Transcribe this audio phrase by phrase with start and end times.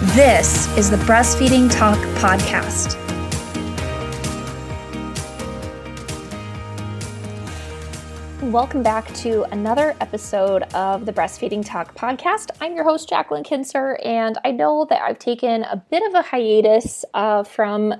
[0.00, 2.96] This is the Breastfeeding Talk Podcast.
[8.50, 12.48] Welcome back to another episode of the Breastfeeding Talk podcast.
[12.62, 16.22] I'm your host, Jacqueline Kinser, and I know that I've taken a bit of a
[16.22, 17.92] hiatus uh, from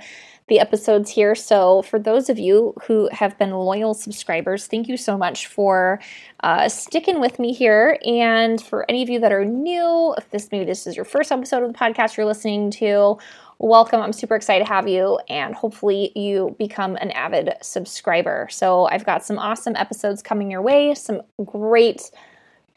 [0.50, 1.34] the episodes here.
[1.34, 6.00] So, for those of you who have been loyal subscribers, thank you so much for
[6.40, 7.98] uh, sticking with me here.
[8.04, 11.32] And for any of you that are new, if this maybe this is your first
[11.32, 13.16] episode of the podcast you're listening to,
[13.60, 14.02] welcome.
[14.02, 18.48] I'm super excited to have you, and hopefully, you become an avid subscriber.
[18.50, 22.10] So, I've got some awesome episodes coming your way, some great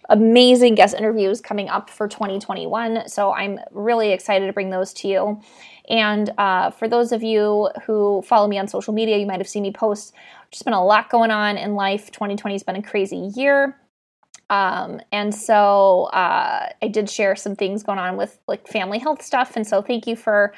[0.10, 3.08] amazing guest interviews coming up for 2021.
[3.08, 5.42] So I'm really excited to bring those to you.
[5.90, 9.50] And uh, for those of you who follow me on social media, you might have
[9.50, 10.14] seen me post.
[10.52, 12.12] Just been a lot going on in life.
[12.12, 13.78] 2020 has been a crazy year.
[14.50, 19.22] Um, and so uh, I did share some things going on with like family health
[19.22, 19.56] stuff.
[19.56, 20.54] And so thank you for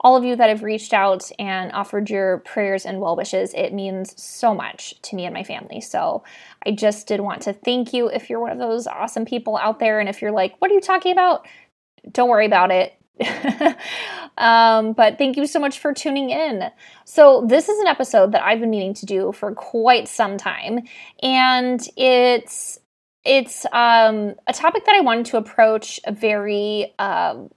[0.00, 3.54] all of you that have reached out and offered your prayers and well wishes.
[3.54, 5.80] It means so much to me and my family.
[5.80, 6.24] So
[6.66, 9.78] I just did want to thank you if you're one of those awesome people out
[9.78, 10.00] there.
[10.00, 11.46] And if you're like, what are you talking about?
[12.10, 12.94] Don't worry about it.
[14.38, 16.64] um, but thank you so much for tuning in.
[17.04, 20.80] So, this is an episode that I've been meaning to do for quite some time,
[21.22, 22.80] and it's
[23.24, 27.50] it's um, a topic that I wanted to approach very um,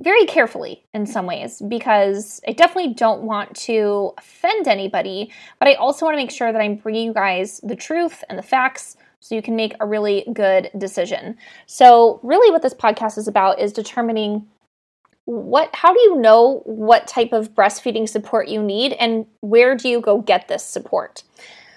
[0.00, 5.74] very carefully in some ways because I definitely don't want to offend anybody, but I
[5.74, 8.96] also want to make sure that I'm bringing you guys the truth and the facts
[9.20, 11.36] so you can make a really good decision.
[11.66, 14.46] So, really, what this podcast is about is determining
[15.24, 19.88] what how do you know what type of breastfeeding support you need and where do
[19.88, 21.22] you go get this support?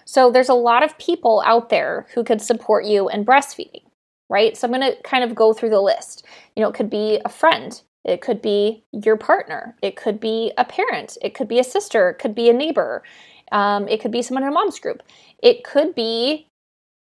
[0.06, 3.84] So there's a lot of people out there who could support you in breastfeeding
[4.30, 4.56] right?
[4.56, 6.26] So i'm going to kind of go through the list.
[6.56, 10.54] You know it could be a friend it could be your partner it could be
[10.58, 13.04] a parent it could be a sister it could be a neighbor
[13.52, 15.04] um, it could be someone in a mom's group.
[15.44, 16.48] It could be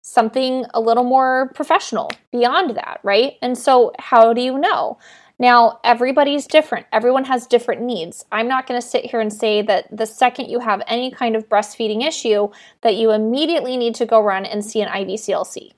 [0.06, 3.38] something a little more professional beyond that, right?
[3.40, 4.98] And so, how do you know?
[5.38, 6.86] Now, everybody's different.
[6.92, 8.24] Everyone has different needs.
[8.30, 11.34] I'm not going to sit here and say that the second you have any kind
[11.34, 12.50] of breastfeeding issue
[12.82, 15.70] that you immediately need to go run and see an IBCLC.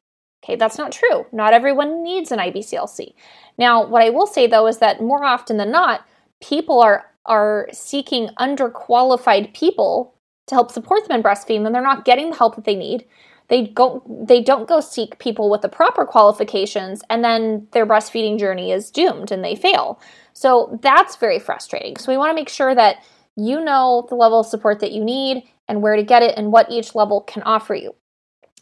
[0.45, 1.25] Okay, that's not true.
[1.31, 3.15] Not everyone needs an IBCLC.
[3.57, 6.05] Now, what I will say though is that more often than not,
[6.43, 10.15] people are are seeking underqualified people
[10.47, 13.05] to help support them in breastfeeding and they're not getting the help that they need
[13.49, 18.39] they go they don't go seek people with the proper qualifications and then their breastfeeding
[18.39, 20.01] journey is doomed and they fail.
[20.33, 21.97] So that's very frustrating.
[21.97, 23.03] So we want to make sure that
[23.37, 26.53] you know the level of support that you need and where to get it and
[26.53, 27.95] what each level can offer you.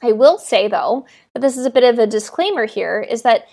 [0.02, 3.46] I will say though that this is a bit of a disclaimer here is that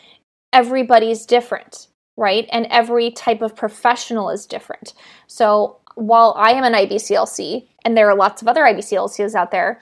[0.54, 1.88] everybody's different
[2.18, 2.48] right?
[2.52, 4.94] And every type of professional is different.
[5.26, 9.82] So while i am an ibclc and there are lots of other ibclcs out there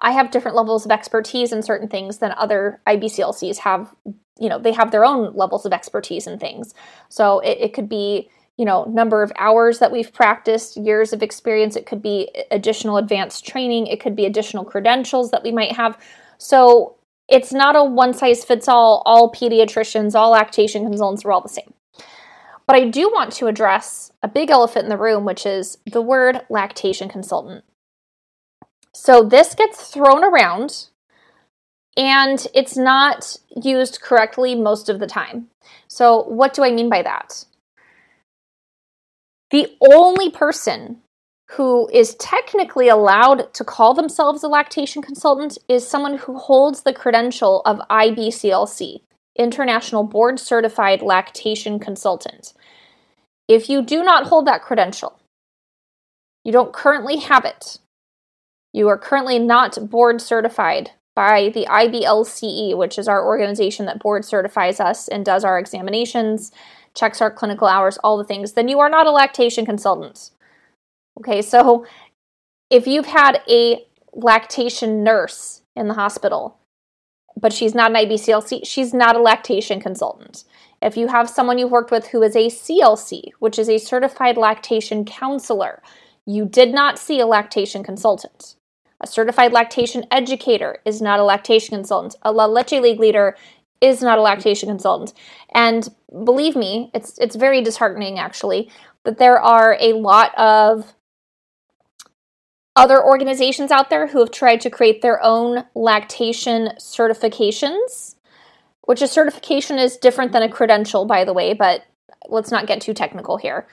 [0.00, 3.94] I have different levels of expertise in certain things than other IBCLCs have.
[4.38, 6.74] You know, they have their own levels of expertise in things.
[7.10, 11.22] So it, it could be, you know, number of hours that we've practiced, years of
[11.22, 11.76] experience.
[11.76, 13.86] It could be additional advanced training.
[13.86, 15.98] It could be additional credentials that we might have.
[16.38, 16.96] So
[17.28, 19.02] it's not a one size fits all.
[19.04, 21.74] All pediatricians, all lactation consultants are all the same.
[22.66, 26.00] But I do want to address a big elephant in the room, which is the
[26.00, 27.64] word lactation consultant.
[28.94, 30.88] So this gets thrown around
[31.96, 35.48] and it's not used correctly most of the time.
[35.88, 37.44] So, what do I mean by that?
[39.50, 40.98] The only person
[41.50, 46.92] who is technically allowed to call themselves a lactation consultant is someone who holds the
[46.92, 49.00] credential of IBCLC,
[49.36, 52.52] International Board Certified Lactation Consultant.
[53.48, 55.18] If you do not hold that credential,
[56.44, 57.78] you don't currently have it,
[58.72, 64.24] you are currently not board certified by the IBLCE, which is our organization that board
[64.24, 66.52] certifies us and does our examinations,
[66.94, 70.30] checks our clinical hours, all the things, then you are not a lactation consultant.
[71.18, 71.84] Okay, so
[72.70, 76.56] if you've had a lactation nurse in the hospital,
[77.36, 80.44] but she's not an IBCLC, she's not a lactation consultant.
[80.80, 84.36] If you have someone you've worked with who is a CLC, which is a certified
[84.36, 85.82] lactation counselor,
[86.24, 88.56] you did not see a lactation consultant.
[89.00, 92.16] A certified lactation educator is not a lactation consultant.
[92.22, 93.36] A La Leche League leader
[93.80, 95.14] is not a lactation consultant.
[95.54, 95.88] And
[96.24, 98.70] believe me, it's it's very disheartening actually
[99.04, 100.94] that there are a lot of
[102.76, 108.16] other organizations out there who have tried to create their own lactation certifications,
[108.82, 111.84] which a certification is different than a credential, by the way, but
[112.28, 113.66] let's not get too technical here.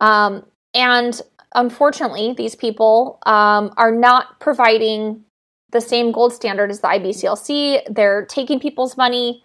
[0.00, 0.44] Um,
[0.74, 1.20] and
[1.56, 5.24] unfortunately, these people um, are not providing
[5.72, 7.92] the same gold standard as the IBCLC.
[7.92, 9.42] They're taking people's money,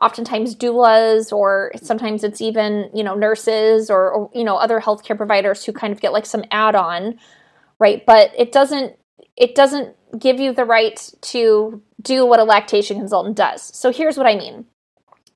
[0.00, 5.16] oftentimes doulas, or sometimes it's even you know nurses or, or you know other healthcare
[5.16, 7.18] providers who kind of get like some add-on,
[7.78, 8.06] right?
[8.06, 8.96] But it doesn't
[9.36, 13.76] it doesn't give you the right to do what a lactation consultant does.
[13.76, 14.64] So here's what I mean.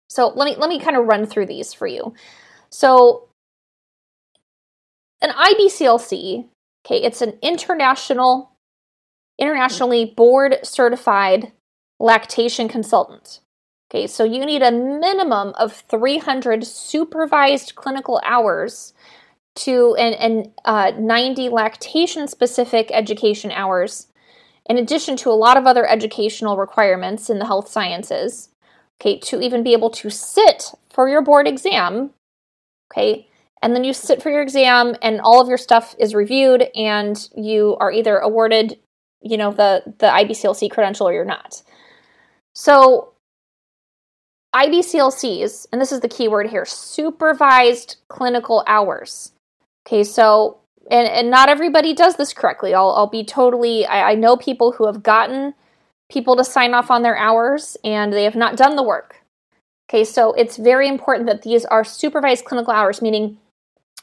[0.09, 2.15] So let me let me kind of run through these for you.
[2.71, 3.29] So
[5.23, 6.49] an IBCLC,
[6.85, 8.53] okay, it's an international,
[9.39, 11.53] internationally board certified
[11.99, 13.41] lactation consultant.
[13.91, 18.95] Okay, so you need a minimum of 300 supervised clinical hours
[19.55, 24.09] to and, and uh, 90 lactation specific education hours,
[24.67, 28.49] in addition to a lot of other educational requirements in the health sciences.
[29.01, 32.11] Okay, to even be able to sit for your board exam.
[32.91, 33.29] Okay,
[33.63, 37.29] and then you sit for your exam and all of your stuff is reviewed and
[37.37, 38.79] you are either awarded
[39.23, 41.63] you know the the IBCLC credential or you're not.
[42.55, 43.13] So
[44.55, 49.33] IBCLCs, and this is the key word here, supervised clinical hours.
[49.87, 50.59] Okay, so
[50.91, 52.75] and, and not everybody does this correctly.
[52.75, 55.55] I'll, I'll be totally I, I know people who have gotten
[56.11, 59.17] people to sign off on their hours and they have not done the work.
[59.89, 63.39] Okay, so it's very important that these are supervised clinical hours, meaning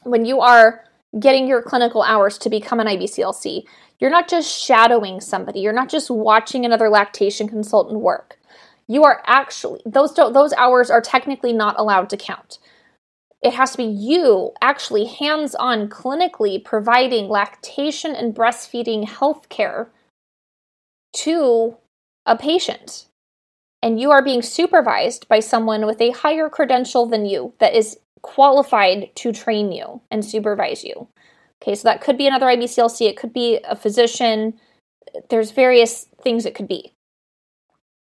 [0.02, 0.84] when you are
[1.18, 3.64] getting your clinical hours to become an IBCLC,
[3.98, 8.38] you're not just shadowing somebody, you're not just watching another lactation consultant work.
[8.86, 12.58] You are actually those those hours are technically not allowed to count.
[13.42, 19.90] It has to be you actually hands-on clinically providing lactation and breastfeeding health care
[21.14, 21.76] to
[22.26, 23.06] a patient.
[23.82, 27.98] And you are being supervised by someone with a higher credential than you that is
[28.22, 31.08] qualified to train you and supervise you.
[31.62, 34.54] Okay, so that could be another IBCLC, it could be a physician.
[35.28, 36.94] There's various things it could be.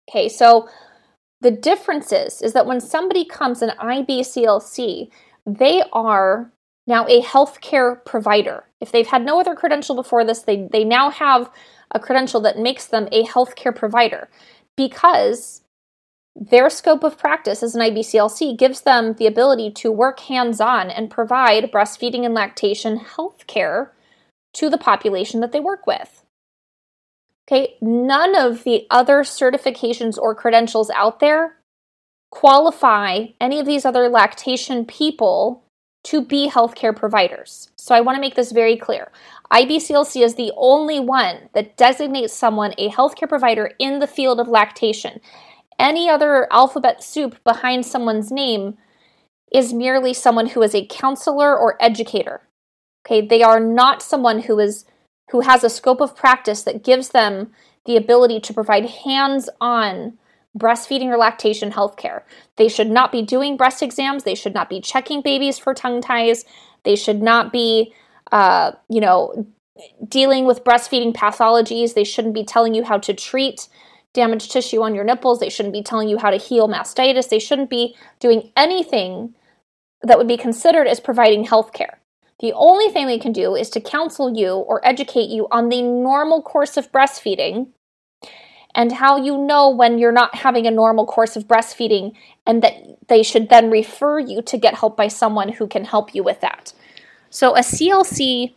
[0.09, 0.69] Okay, so
[1.41, 5.09] the difference is, is that when somebody comes an IBCLC,
[5.45, 6.51] they are
[6.87, 8.65] now a healthcare provider.
[8.81, 11.49] If they've had no other credential before this, they, they now have
[11.91, 14.29] a credential that makes them a healthcare provider
[14.75, 15.61] because
[16.35, 20.89] their scope of practice as an IBCLC gives them the ability to work hands on
[20.89, 23.93] and provide breastfeeding and lactation health care
[24.53, 26.23] to the population that they work with.
[27.47, 31.57] Okay, none of the other certifications or credentials out there
[32.31, 35.63] qualify any of these other lactation people
[36.03, 37.71] to be healthcare providers.
[37.75, 39.11] So I want to make this very clear.
[39.51, 44.47] IBCLC is the only one that designates someone a healthcare provider in the field of
[44.47, 45.19] lactation
[45.79, 48.77] any other alphabet soup behind someone's name
[49.51, 52.41] is merely someone who is a counselor or educator.
[53.05, 54.85] Okay, they are not someone who is
[55.31, 57.51] who has a scope of practice that gives them
[57.85, 60.17] the ability to provide hands-on
[60.57, 62.23] breastfeeding or lactation healthcare.
[62.57, 64.23] They should not be doing breast exams.
[64.23, 66.45] They should not be checking babies for tongue ties.
[66.83, 67.93] They should not be,
[68.31, 69.47] uh, you know,
[70.07, 71.93] dealing with breastfeeding pathologies.
[71.93, 73.69] They shouldn't be telling you how to treat
[74.13, 75.39] damaged tissue on your nipples.
[75.39, 77.29] They shouldn't be telling you how to heal mastitis.
[77.29, 79.35] They shouldn't be doing anything
[80.01, 81.99] that would be considered as providing health care.
[82.39, 85.81] The only thing they can do is to counsel you or educate you on the
[85.81, 87.67] normal course of breastfeeding
[88.73, 92.13] and how you know when you're not having a normal course of breastfeeding
[92.45, 96.15] and that they should then refer you to get help by someone who can help
[96.15, 96.71] you with that.
[97.29, 98.53] So, a CLC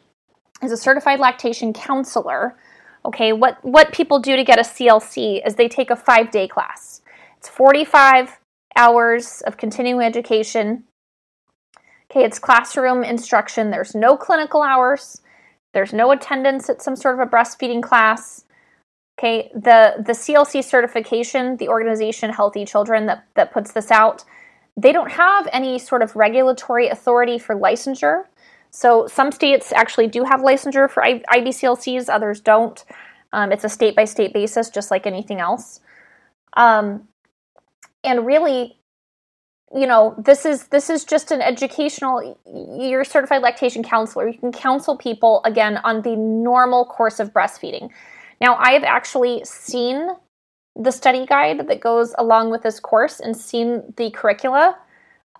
[0.62, 2.56] is a certified lactation counselor
[3.04, 6.46] Okay, what, what people do to get a CLC is they take a five day
[6.46, 7.02] class.
[7.38, 8.38] It's 45
[8.76, 10.84] hours of continuing education.
[12.10, 13.70] Okay, it's classroom instruction.
[13.70, 15.20] There's no clinical hours.
[15.72, 18.44] There's no attendance at some sort of a breastfeeding class.
[19.18, 24.24] Okay, the, the CLC certification, the organization Healthy Children that, that puts this out,
[24.76, 28.24] they don't have any sort of regulatory authority for licensure.
[28.72, 32.84] So some states actually do have licensure for IBCLCs, others don't.
[33.32, 35.80] Um, it's a state by state basis, just like anything else.
[36.54, 37.08] Um,
[38.02, 38.76] and really,
[39.74, 42.38] you know this is this is just an educational
[42.78, 47.32] you're a certified lactation counselor you can counsel people again on the normal course of
[47.32, 47.88] breastfeeding
[48.40, 50.08] now i have actually seen
[50.76, 54.76] the study guide that goes along with this course and seen the curricula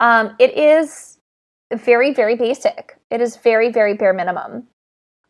[0.01, 1.19] um, it is
[1.75, 4.67] very very basic it is very very bare minimum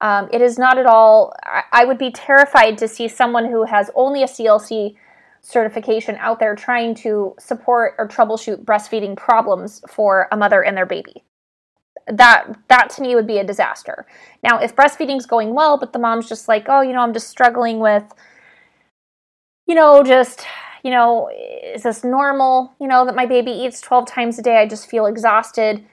[0.01, 3.65] um, it is not at all I, I would be terrified to see someone who
[3.65, 4.95] has only a clc
[5.43, 10.87] certification out there trying to support or troubleshoot breastfeeding problems for a mother and their
[10.87, 11.25] baby.
[12.07, 14.07] That that to me would be a disaster.
[14.43, 17.29] Now, if breastfeeding's going well, but the mom's just like, oh, you know, I'm just
[17.29, 18.05] struggling with,
[19.67, 20.45] you know, just,
[20.83, 21.31] you know,
[21.63, 22.73] is this normal?
[22.81, 24.57] You know, that my baby eats 12 times a day.
[24.57, 25.85] I just feel exhausted.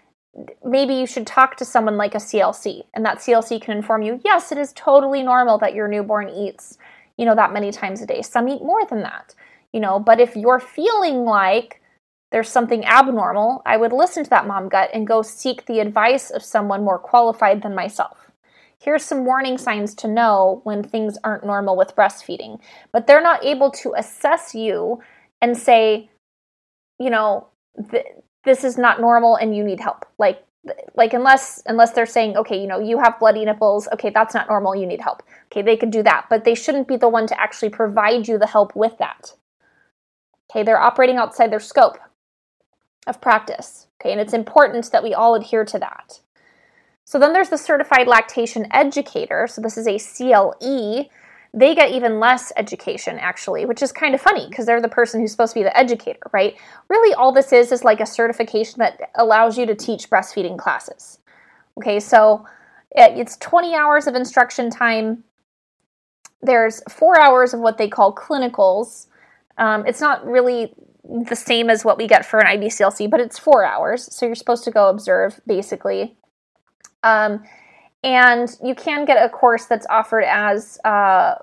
[0.63, 4.21] Maybe you should talk to someone like a CLC, and that CLC can inform you,
[4.24, 6.77] yes, it is totally normal that your newborn eats
[7.19, 8.21] you know, that many times a day.
[8.21, 9.36] Some eat more than that,
[9.74, 11.81] you know, but if you're feeling like
[12.31, 16.29] there's something abnormal, I would listen to that mom gut and go seek the advice
[16.29, 18.31] of someone more qualified than myself.
[18.81, 22.62] Here's some warning signs to know when things aren't normal with breastfeeding.
[22.93, 25.01] But they're not able to assess you
[25.41, 26.09] and say,
[27.00, 27.50] you know,
[27.91, 28.05] th-
[28.46, 30.05] this is not normal and you need help.
[30.17, 30.43] Like
[30.96, 34.50] like unless unless they're saying okay you know you have bloody nipples okay that's not
[34.50, 35.24] normal you need help.
[35.51, 38.38] Okay they could do that but they shouldn't be the one to actually provide you
[38.38, 39.36] the help with that.
[40.50, 41.98] Okay they're operating outside their scope
[43.08, 46.19] of practice okay and it's important that we all adhere to that.
[47.05, 49.48] So then there's the certified lactation educator.
[49.48, 50.53] So this is a cle
[51.53, 55.20] they get even less education actually which is kind of funny because they're the person
[55.20, 56.56] who's supposed to be the educator right?
[56.89, 61.20] Really all this is is like a certification that allows you to teach breastfeeding classes.
[61.77, 62.46] Okay so
[62.91, 65.24] it's 20 hours of instruction time.
[66.41, 69.08] There's four hours of what they call clinicals.
[69.58, 73.39] Um, it's not really the same as what we get for an ibclc but it's
[73.39, 76.15] four hours so you're supposed to go observe basically.
[77.03, 77.44] Um,
[78.03, 81.36] and you can get a course that's offered as uh,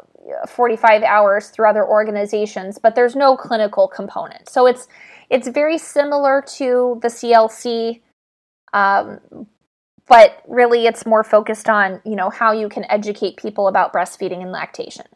[0.49, 4.49] 45 hours through other organizations, but there's no clinical component.
[4.49, 4.89] So it's
[5.29, 8.01] it's very similar to the CLC,
[8.73, 9.21] um,
[10.07, 14.43] but really it's more focused on you know how you can educate people about breastfeeding
[14.43, 15.07] and lactation.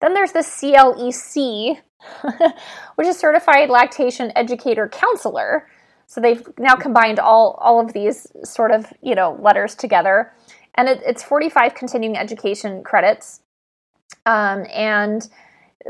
[0.00, 1.78] Then there's the CLEC,
[2.94, 5.66] which is Certified Lactation Educator Counselor.
[6.06, 10.32] So they've now combined all all of these sort of you know letters together
[10.74, 13.40] and it, it's 45 continuing education credits
[14.26, 15.28] um, and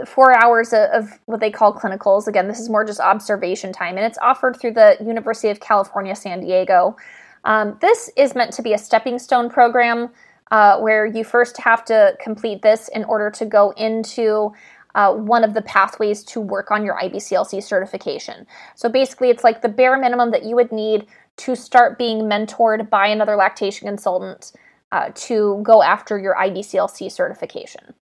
[0.06, 2.26] four hours of, of, what they call clinicals.
[2.26, 6.14] Again, this is more just observation time, and it's offered through the University of California,
[6.14, 6.96] San Diego.
[7.44, 10.10] Um, this is meant to be a stepping stone program
[10.50, 14.52] uh, where you first have to complete this in order to go into
[14.94, 18.46] uh, one of the pathways to work on your IBCLC certification.
[18.75, 21.06] So basically, it's like the bare minimum that you would need
[21.38, 24.52] to start being mentored by another lactation consultant
[24.92, 27.94] uh, to go after your IBCLC certification.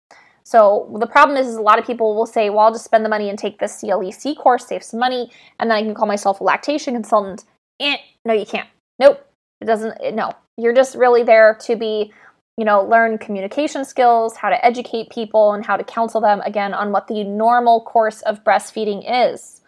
[0.43, 3.03] So the problem is, is, a lot of people will say, well, I'll just spend
[3.03, 5.29] the money and take this CLEC course, save some money,
[5.59, 7.43] and then I can call myself a lactation consultant.
[7.81, 8.69] Eh, no, you can't.
[8.97, 9.27] Nope.
[9.59, 10.31] It doesn't, it, no.
[10.57, 12.13] You're just really there to be,
[12.57, 16.73] you know, learn communication skills, how to educate people, and how to counsel them again
[16.73, 19.61] on what the normal course of breastfeeding is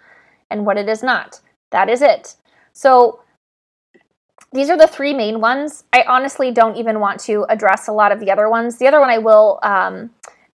[0.49, 1.41] and what it is not.
[1.71, 2.35] That is it.
[2.71, 3.19] So
[4.51, 5.83] these are the three main ones.
[5.93, 8.77] I honestly don't even want to address a lot of the other ones.
[8.77, 10.09] The other one I will um,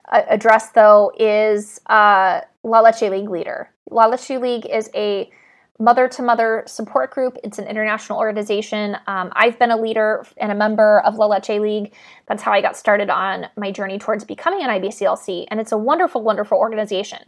[0.09, 3.71] address, though, is uh, La Leche League Leader.
[3.91, 5.31] La Leche League is a
[5.79, 7.37] mother to mother support group.
[7.43, 8.97] It's an international organization.
[9.07, 11.95] Um, I've been a leader and a member of La Leche League.
[12.27, 15.47] That's how I got started on my journey towards becoming an IBCLC.
[15.51, 17.21] And it's a wonderful, wonderful organization.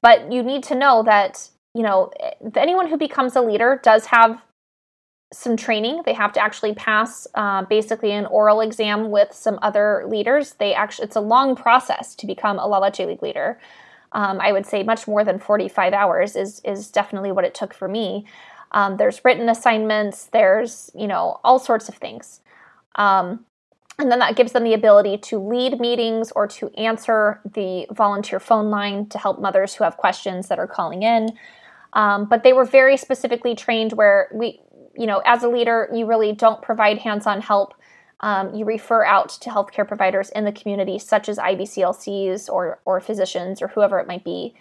[0.00, 2.10] But you need to know that, you know,
[2.56, 4.42] anyone who becomes a leader does have
[5.32, 6.02] some training.
[6.04, 10.54] They have to actually pass uh, basically an oral exam with some other leaders.
[10.54, 13.58] They actually it's a long process to become a La Leche League leader.
[14.12, 17.72] Um, I would say much more than 45 hours is is definitely what it took
[17.74, 18.26] for me.
[18.72, 20.26] Um, there's written assignments.
[20.26, 22.40] There's you know all sorts of things.
[22.94, 23.46] Um,
[23.98, 28.40] and then that gives them the ability to lead meetings or to answer the volunteer
[28.40, 31.30] phone line to help mothers who have questions that are calling in.
[31.92, 34.60] Um, but they were very specifically trained where we
[34.96, 37.74] you know, as a leader, you really don't provide hands on help.
[38.20, 43.00] Um, you refer out to healthcare providers in the community, such as IBCLCs or, or
[43.00, 44.54] physicians or whoever it might be.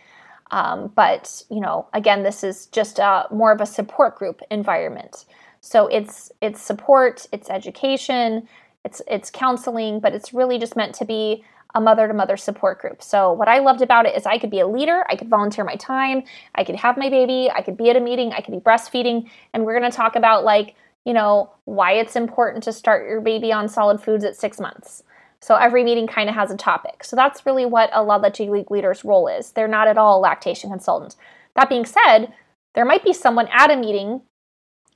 [0.52, 5.26] Um, but you know, again, this is just a, more of a support group environment.
[5.62, 8.48] So it's it's support, it's education,
[8.84, 12.80] it's it's counseling, but it's really just meant to be a mother to mother support
[12.80, 13.02] group.
[13.02, 15.64] So, what I loved about it is I could be a leader, I could volunteer
[15.64, 16.24] my time,
[16.56, 19.30] I could have my baby, I could be at a meeting, I could be breastfeeding,
[19.54, 20.76] and we're going to talk about like,
[21.06, 25.04] you know, why it's important to start your baby on solid foods at six months.
[25.40, 27.04] So, every meeting kind of has a topic.
[27.04, 29.52] So, that's really what a La Leche League leader's role is.
[29.52, 31.16] They're not at all a lactation consultant.
[31.56, 32.34] That being said,
[32.74, 34.22] there might be someone at a meeting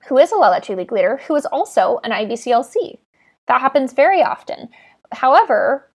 [0.08, 2.98] who is a La Leche League leader who is also an IBCLC.
[3.48, 4.70] That happens very often.
[5.12, 5.90] However,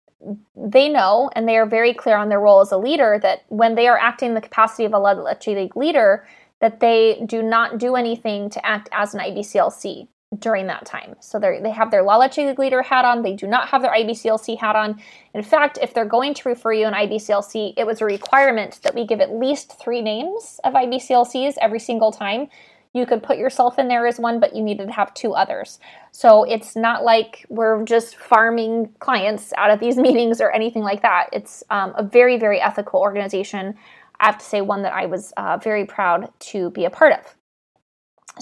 [0.56, 3.74] they know and they are very clear on their role as a leader that when
[3.74, 6.26] they are acting in the capacity of a Leche League leader,
[6.60, 10.08] that they do not do anything to act as an IBCLC
[10.38, 11.16] during that time.
[11.20, 13.22] So they have their La Leche League leader hat on.
[13.22, 15.02] They do not have their IBCLC hat on.
[15.34, 18.94] In fact, if they're going to refer you an IBCLC, it was a requirement that
[18.94, 22.48] we give at least three names of IBCLCs every single time
[22.92, 25.78] you could put yourself in there as one, but you needed to have two others.
[26.10, 31.02] So it's not like we're just farming clients out of these meetings or anything like
[31.02, 31.28] that.
[31.32, 33.74] It's um, a very, very ethical organization.
[34.18, 37.12] I have to say, one that I was uh, very proud to be a part
[37.12, 37.36] of.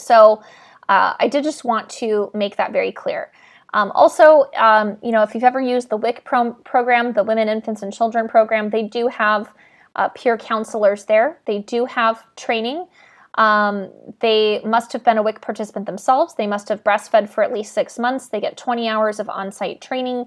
[0.01, 0.43] So
[0.89, 3.31] uh, I did just want to make that very clear.
[3.75, 7.49] Um, also, um, you know, if you've ever used the WIC pro- program, the Women,
[7.49, 9.53] Infants, and Children program, they do have
[9.95, 11.39] uh, peer counselors there.
[11.47, 12.87] They do have training.
[13.39, 16.35] Um, they must have been a WIC participant themselves.
[16.35, 18.29] They must have breastfed for at least six months.
[18.29, 20.27] They get 20 hours of on site training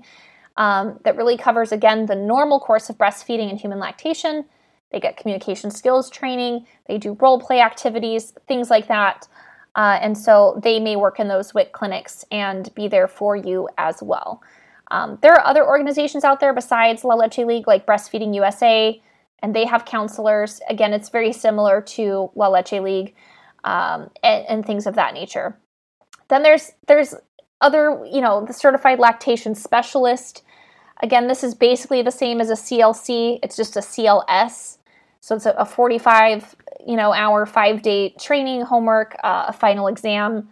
[0.55, 4.45] um, that really covers, again, the normal course of breastfeeding and human lactation.
[4.91, 6.65] They get communication skills training.
[6.87, 9.27] They do role play activities, things like that.
[9.75, 13.67] Uh, and so they may work in those WIC clinics and be there for you
[13.77, 14.41] as well.
[14.89, 19.01] Um, there are other organizations out there besides La Leche League, like Breastfeeding USA,
[19.41, 20.61] and they have counselors.
[20.69, 23.15] Again, it's very similar to La Leche League
[23.63, 25.57] um, and, and, things of that nature.
[26.29, 27.13] Then there's there's
[27.59, 30.43] other, you know, the certified lactation specialist.
[31.03, 33.39] Again, this is basically the same as a CLC.
[33.43, 34.77] It's just a CLS.
[35.19, 36.55] So it's a, a 45,
[36.87, 40.49] you know, hour, five day training, homework, uh, a final exam,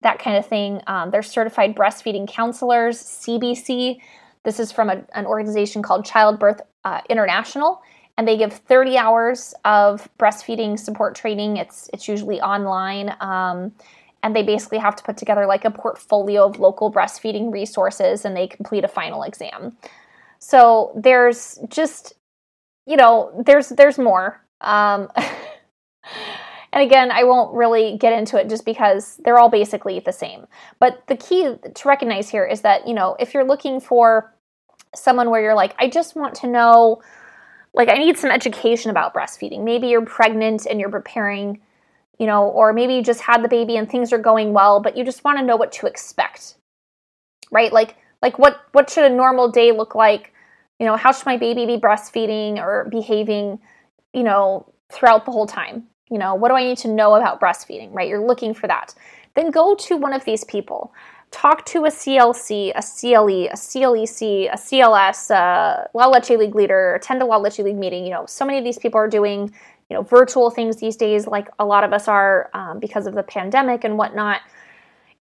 [0.00, 0.80] that kind of thing.
[0.86, 3.98] Um, they're certified breastfeeding counselors, CBC.
[4.44, 7.82] This is from a, an organization called Childbirth uh, International
[8.16, 11.58] and they give 30 hours of breastfeeding support training.
[11.58, 13.72] It's it's usually online, um,
[14.22, 18.36] and they basically have to put together like a portfolio of local breastfeeding resources, and
[18.36, 19.76] they complete a final exam.
[20.38, 22.14] So there's just,
[22.86, 24.40] you know, there's there's more.
[24.62, 25.10] Um,
[26.72, 30.46] and again, I won't really get into it just because they're all basically the same.
[30.78, 34.32] But the key to recognize here is that you know if you're looking for
[34.94, 37.02] someone where you're like, I just want to know
[37.76, 39.62] like I need some education about breastfeeding.
[39.62, 41.60] Maybe you're pregnant and you're preparing,
[42.18, 44.96] you know, or maybe you just had the baby and things are going well, but
[44.96, 46.56] you just want to know what to expect.
[47.52, 47.72] Right?
[47.72, 50.32] Like like what what should a normal day look like?
[50.80, 53.60] You know, how should my baby be breastfeeding or behaving,
[54.12, 55.84] you know, throughout the whole time?
[56.10, 58.08] You know, what do I need to know about breastfeeding, right?
[58.08, 58.94] You're looking for that.
[59.34, 60.94] Then go to one of these people
[61.30, 66.94] talk to a CLC, a CLE, a CLEC, a CLS, a La Leche League leader,
[66.94, 68.04] attend a La Leche League meeting.
[68.04, 69.52] You know, so many of these people are doing,
[69.90, 73.14] you know, virtual things these days, like a lot of us are um, because of
[73.14, 74.40] the pandemic and whatnot.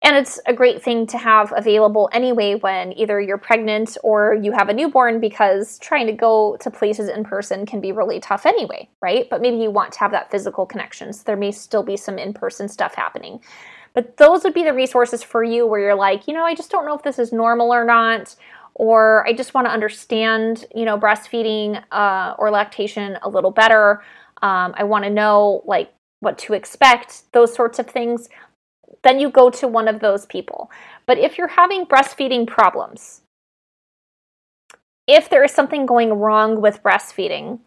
[0.05, 4.53] And it's a great thing to have available anyway when either you're pregnant or you
[4.53, 8.45] have a newborn because trying to go to places in person can be really tough
[8.45, 9.27] anyway, right?
[9.31, 11.15] But maybe you want to have that physical connection.
[11.15, 13.41] So there may still be some in person stuff happening.
[13.95, 16.71] But those would be the resources for you where you're like, you know, I just
[16.71, 18.35] don't know if this is normal or not,
[18.75, 24.03] or I just want to understand, you know, breastfeeding uh, or lactation a little better.
[24.43, 28.29] Um, I want to know like what to expect, those sorts of things.
[29.05, 30.71] Then you go to one of those people.
[31.07, 33.21] But if you're having breastfeeding problems,
[35.07, 37.61] if there is something going wrong with breastfeeding,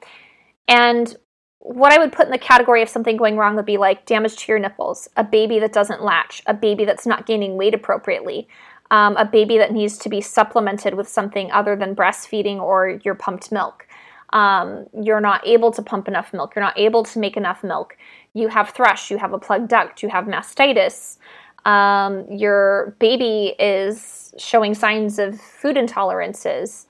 [0.68, 1.16] and
[1.60, 4.36] what I would put in the category of something going wrong would be like damage
[4.38, 8.48] to your nipples, a baby that doesn't latch, a baby that's not gaining weight appropriately,
[8.92, 13.16] um, a baby that needs to be supplemented with something other than breastfeeding or your
[13.16, 13.88] pumped milk.
[14.34, 17.98] Um, you're not able to pump enough milk, you're not able to make enough milk.
[18.34, 21.18] You have thrush, you have a plugged duct, you have mastitis.
[21.66, 26.86] Um, your baby is showing signs of food intolerances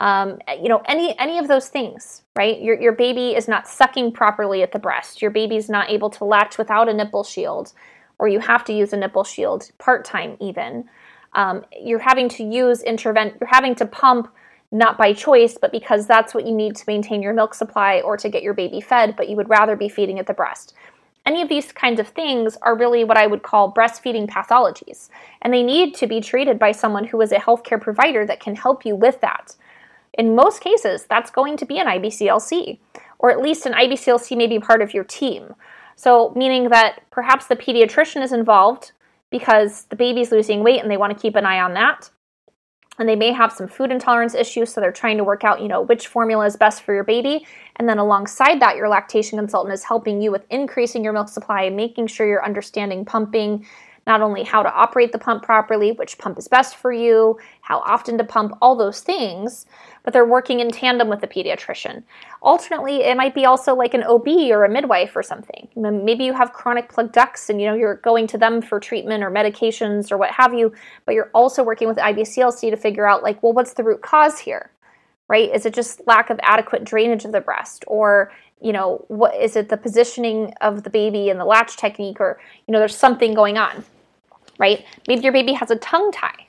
[0.00, 2.62] um, you know any any of those things right?
[2.62, 5.20] Your, your baby is not sucking properly at the breast.
[5.20, 7.72] Your baby's not able to latch without a nipple shield
[8.18, 10.88] or you have to use a nipple shield part-time even.
[11.34, 14.32] Um, you're having to use intervent you're having to pump
[14.72, 18.16] not by choice but because that's what you need to maintain your milk supply or
[18.16, 20.74] to get your baby fed but you would rather be feeding at the breast.
[21.26, 25.10] Any of these kinds of things are really what I would call breastfeeding pathologies,
[25.42, 28.56] and they need to be treated by someone who is a healthcare provider that can
[28.56, 29.54] help you with that.
[30.14, 32.78] In most cases, that's going to be an IBCLC,
[33.18, 35.54] or at least an IBCLC may be part of your team.
[35.96, 38.92] So, meaning that perhaps the pediatrician is involved
[39.30, 42.10] because the baby's losing weight and they want to keep an eye on that.
[42.98, 45.68] And they may have some food intolerance issues, so they're trying to work out, you
[45.68, 47.46] know, which formula is best for your baby.
[47.76, 51.70] And then alongside that, your lactation consultant is helping you with increasing your milk supply
[51.70, 53.66] making sure you're understanding pumping
[54.06, 57.80] not only how to operate the pump properly, which pump is best for you, how
[57.80, 59.66] often to pump, all those things,
[60.02, 62.02] but they're working in tandem with the pediatrician.
[62.42, 65.68] Alternately, it might be also like an OB or a midwife or something.
[65.76, 69.22] Maybe you have chronic plugged ducts and you know you're going to them for treatment
[69.22, 70.72] or medications or what have you,
[71.04, 74.38] but you're also working with IBCLC to figure out like, well, what's the root cause
[74.38, 74.70] here?
[75.28, 75.54] Right?
[75.54, 79.56] Is it just lack of adequate drainage of the breast or you know, what is
[79.56, 83.34] it the positioning of the baby and the latch technique or you know, there's something
[83.34, 83.84] going on
[84.60, 84.84] right?
[85.08, 86.46] Maybe your baby has a tongue tie.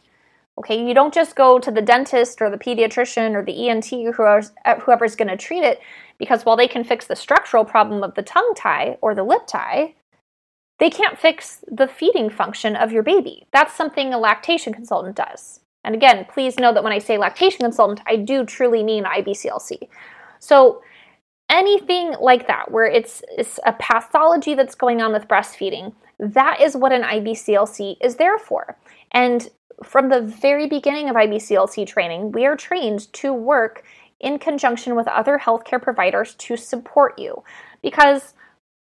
[0.58, 4.52] Okay, you don't just go to the dentist or the pediatrician or the ENT, whoever's,
[4.66, 5.80] uh, whoever's going to treat it,
[6.20, 9.48] because while they can fix the structural problem of the tongue tie or the lip
[9.48, 9.96] tie,
[10.78, 13.48] they can't fix the feeding function of your baby.
[13.52, 15.62] That's something a lactation consultant does.
[15.84, 19.88] And again, please know that when I say lactation consultant, I do truly mean IBCLC.
[20.40, 20.84] So
[21.52, 26.76] anything like that, where it's, it's a pathology that's going on with breastfeeding, that is
[26.76, 28.78] what an IBCLC is there for.
[29.12, 29.50] And
[29.84, 33.84] from the very beginning of IBCLC training, we are trained to work
[34.20, 37.44] in conjunction with other healthcare providers to support you.
[37.82, 38.34] Because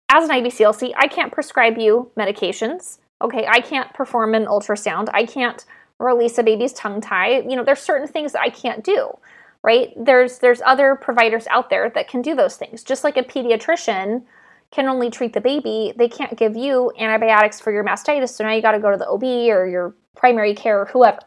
[0.09, 2.99] as an IBCLC, I can't prescribe you medications.
[3.21, 5.09] Okay, I can't perform an ultrasound.
[5.13, 5.65] I can't
[5.99, 7.39] release a baby's tongue tie.
[7.39, 9.17] You know, there's certain things I can't do,
[9.65, 9.91] right?
[9.97, 12.83] There's there's other providers out there that can do those things.
[12.83, 14.23] Just like a pediatrician
[14.69, 18.29] can only treat the baby, they can't give you antibiotics for your mastitis.
[18.29, 21.19] So now you got to go to the OB or your primary care or whoever,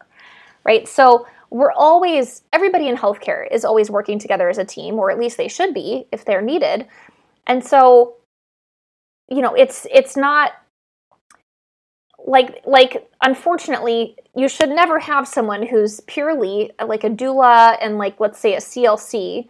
[0.64, 0.86] right?
[0.86, 5.18] So we're always, everybody in healthcare is always working together as a team, or at
[5.18, 6.86] least they should be if they're needed.
[7.46, 8.16] And so,
[9.28, 10.52] you know, it's, it's not
[12.28, 18.20] like, like, unfortunately, you should never have someone who's purely like a doula and like,
[18.20, 19.48] let's say a CLC,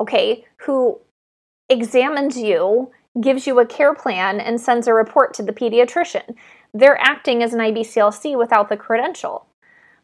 [0.00, 0.98] okay, who
[1.68, 6.34] examines you gives you a care plan and sends a report to the pediatrician.
[6.74, 9.46] They're acting as an IBCLC without the credential.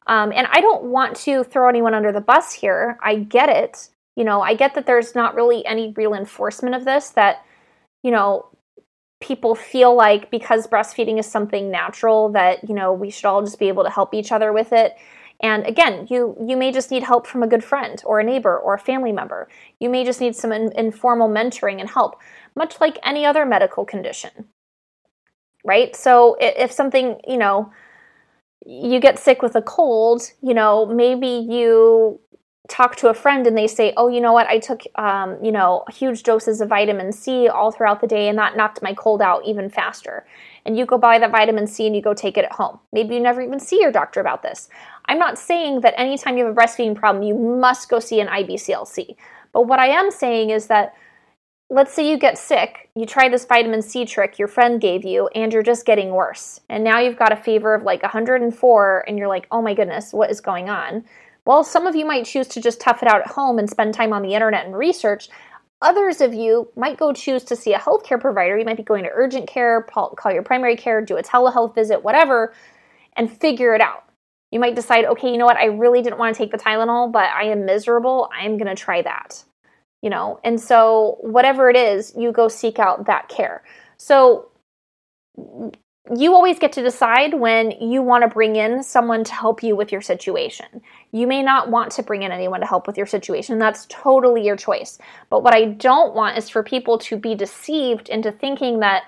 [0.06, 2.96] Um, and I don't want to throw anyone under the bus here.
[3.02, 3.88] I get it.
[4.14, 7.44] You know, I get that there's not really any real enforcement of this, that,
[8.04, 8.46] you know,
[9.20, 13.58] people feel like because breastfeeding is something natural that, you know, we should all just
[13.58, 14.94] be able to help each other with it.
[15.40, 18.56] And again, you you may just need help from a good friend or a neighbor
[18.58, 19.48] or a family member.
[19.80, 22.20] You may just need some in, informal mentoring and help
[22.54, 24.30] much like any other medical condition.
[25.64, 25.96] Right?
[25.96, 27.72] So if something, you know,
[28.66, 32.20] you get sick with a cold, you know, maybe you
[32.68, 34.46] talk to a friend and they say, "Oh, you know what?
[34.46, 38.38] I took, um, you know, huge doses of vitamin C all throughout the day, and
[38.38, 40.26] that knocked my cold out even faster."
[40.64, 42.78] And you go buy that vitamin C and you go take it at home.
[42.92, 44.70] Maybe you never even see your doctor about this.
[45.06, 48.28] I'm not saying that anytime you have a breastfeeding problem, you must go see an
[48.28, 49.16] IBCLC.
[49.52, 50.94] But what I am saying is that
[51.70, 55.28] let's say you get sick, you try this vitamin C trick your friend gave you,
[55.34, 56.60] and you're just getting worse.
[56.68, 60.12] And now you've got a fever of like 104, and you're like, oh my goodness,
[60.12, 61.04] what is going on?
[61.46, 63.94] Well, some of you might choose to just tough it out at home and spend
[63.94, 65.28] time on the internet and research.
[65.82, 68.56] Others of you might go choose to see a healthcare provider.
[68.56, 72.02] You might be going to urgent care, call your primary care, do a telehealth visit,
[72.02, 72.54] whatever,
[73.16, 74.04] and figure it out.
[74.50, 77.12] You might decide, okay, you know what, I really didn't want to take the Tylenol,
[77.12, 78.30] but I am miserable.
[78.32, 79.44] I'm going to try that
[80.04, 83.64] you know and so whatever it is you go seek out that care
[83.96, 84.50] so
[86.18, 89.74] you always get to decide when you want to bring in someone to help you
[89.74, 90.82] with your situation.
[91.12, 93.58] You may not want to bring in anyone to help with your situation.
[93.58, 94.98] That's totally your choice.
[95.30, 99.04] But what I don't want is for people to be deceived into thinking that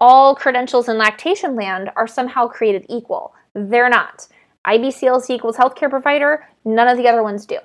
[0.00, 3.34] all credentials in lactation land are somehow created equal.
[3.54, 4.26] They're not.
[4.66, 7.58] IBCLC equals healthcare provider, none of the other ones do.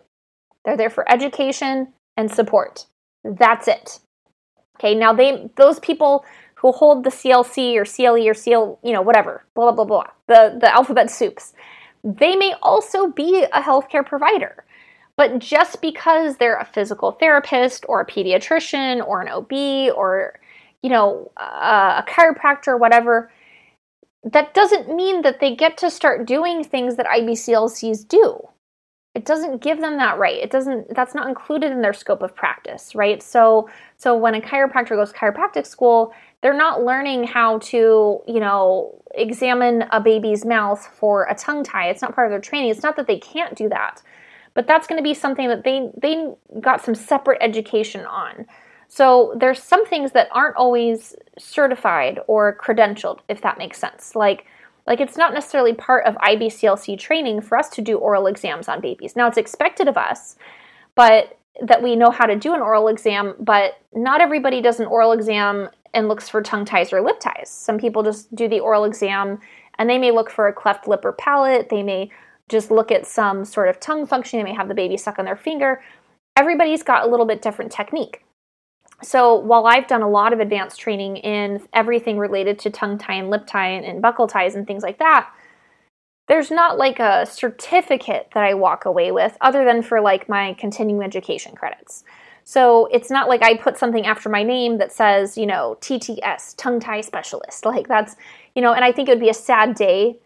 [0.64, 2.86] They're there for education, and support.
[3.24, 4.00] That's it.
[4.78, 6.26] Okay, now they those people
[6.66, 10.08] who hold the CLC or CLE or CL, you know, whatever, blah blah blah blah,
[10.28, 11.54] the the alphabet soups,
[12.04, 14.66] they may also be a healthcare provider.
[15.16, 20.40] But just because they're a physical therapist or a pediatrician or an OB or
[20.82, 23.32] you know a, a chiropractor or whatever,
[24.24, 28.40] that doesn't mean that they get to start doing things that IBCLCs do.
[29.14, 30.42] It doesn't give them that right.
[30.42, 33.22] It doesn't that's not included in their scope of practice right?
[33.22, 36.12] So so when a chiropractor goes to chiropractic school
[36.46, 41.90] they're not learning how to you know examine a baby's mouth for a tongue tie
[41.90, 44.04] it's not part of their training it's not that they can't do that
[44.56, 48.48] but that's going to be something that they they got some separate education on.
[48.88, 54.16] So there's some things that aren't always certified or credentialed, if that makes sense.
[54.16, 54.46] Like
[54.88, 58.82] like it's not necessarily part of IBCLC training for us to do oral exams on
[58.82, 59.16] babies.
[59.16, 60.38] Now it's expected of us,
[60.96, 64.88] but that we know how to do an oral exam, but not everybody does an
[64.88, 67.50] oral exam and looks for tongue ties or lip ties.
[67.50, 69.40] Some people just do the oral exam
[69.80, 71.70] and they may look for a cleft lip or palate.
[71.70, 72.12] They may
[72.50, 74.40] just look at some sort of tongue function.
[74.40, 75.82] They may have the baby suck on their finger.
[76.36, 78.24] Everybody's got a little bit different technique.
[79.02, 83.16] So while I've done a lot of advanced training in everything related to tongue tie
[83.16, 85.30] and lip tie and, and buccal ties and things like that,
[86.28, 90.54] there's not like a certificate that I walk away with other than for like my
[90.54, 92.04] continuing education credits.
[92.44, 96.56] So it's not like I put something after my name that says, you know, TTS,
[96.58, 97.66] tongue tie specialist.
[97.76, 98.16] Like that's,
[98.56, 100.20] you know, and I think it would be a sad day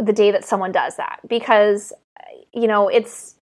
[0.00, 1.92] the day that someone does that because,
[2.52, 3.36] you know, it's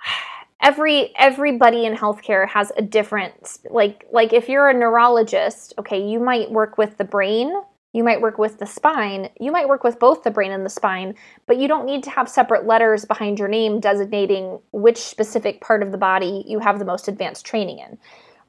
[0.62, 6.18] every everybody in healthcare has a different like like if you're a neurologist okay you
[6.18, 7.52] might work with the brain
[7.94, 9.30] you might work with the spine.
[9.38, 11.14] You might work with both the brain and the spine,
[11.46, 15.80] but you don't need to have separate letters behind your name designating which specific part
[15.80, 17.96] of the body you have the most advanced training in.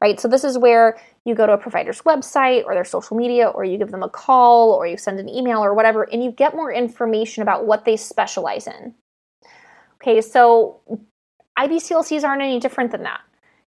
[0.02, 0.20] Right?
[0.20, 3.64] So, this is where you go to a provider's website or their social media, or
[3.64, 6.54] you give them a call, or you send an email or whatever, and you get
[6.54, 8.94] more information about what they specialize in.
[10.02, 10.80] Okay, so
[11.58, 13.20] IBCLCs aren't any different than that.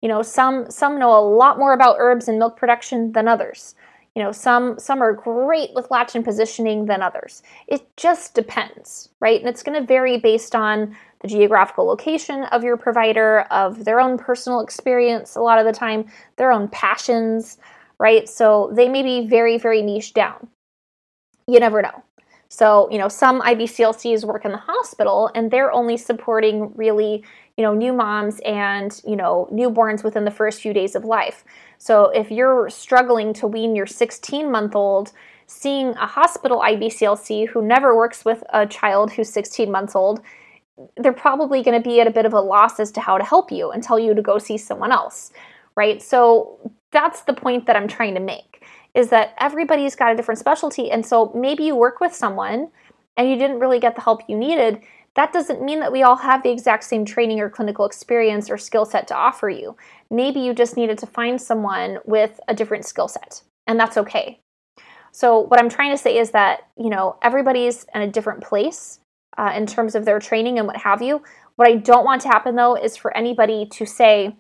[0.00, 3.74] You know, some some know a lot more about herbs and milk production than others.
[4.14, 7.42] You know, some some are great with latch and positioning than others.
[7.66, 9.40] It just depends, right?
[9.40, 14.01] And it's going to vary based on the geographical location of your provider, of their
[14.01, 16.05] own personal experience, a lot of the time,
[16.37, 17.57] their own passions,
[17.98, 18.29] right?
[18.29, 20.48] So they may be very, very niche down.
[21.46, 22.03] You never know.
[22.48, 27.25] So, you know, some IBCLCs work in the hospital and they're only supporting really,
[27.56, 31.44] you know, new moms and, you know, newborns within the first few days of life.
[31.78, 35.12] So if you're struggling to wean your 16 month old,
[35.46, 40.22] seeing a hospital IBCLC who never works with a child who's 16 months old,
[40.96, 43.24] they're probably going to be at a bit of a loss as to how to
[43.24, 45.32] help you and tell you to go see someone else,
[45.76, 46.00] right?
[46.02, 50.38] So that's the point that I'm trying to make is that everybody's got a different
[50.38, 50.90] specialty.
[50.90, 52.68] And so maybe you work with someone
[53.16, 54.80] and you didn't really get the help you needed
[55.14, 58.57] that doesn't mean that we all have the exact same training or clinical experience or
[58.57, 59.77] skill set to offer you.
[60.11, 64.40] Maybe you just needed to find someone with a different skill set, and that's okay.
[65.12, 69.01] So, what I'm trying to say is that, you know, everybody's in a different place
[69.37, 71.22] uh, in terms of their training and what have you.
[71.57, 74.35] What I don't want to happen though is for anybody to say,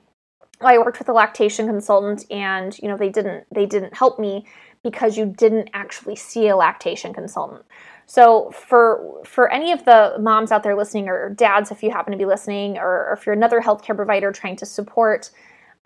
[0.62, 4.18] oh, I worked with a lactation consultant and, you know, they didn't they didn't help
[4.18, 4.46] me
[4.82, 7.64] because you didn't actually see a lactation consultant.
[8.12, 12.12] So for for any of the moms out there listening, or dads, if you happen
[12.12, 15.30] to be listening, or, or if you're another healthcare provider trying to support,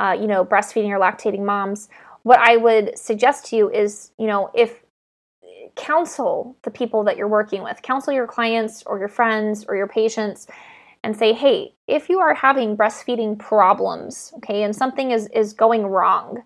[0.01, 1.89] uh, you know, breastfeeding or lactating moms,
[2.25, 4.83] what I would suggest to you is, you know, if
[5.77, 9.87] counsel the people that you're working with, counsel your clients or your friends or your
[9.87, 10.49] patients,
[11.05, 15.87] and say, hey, if you are having breastfeeding problems, okay, and something is is going
[15.87, 16.43] wrong,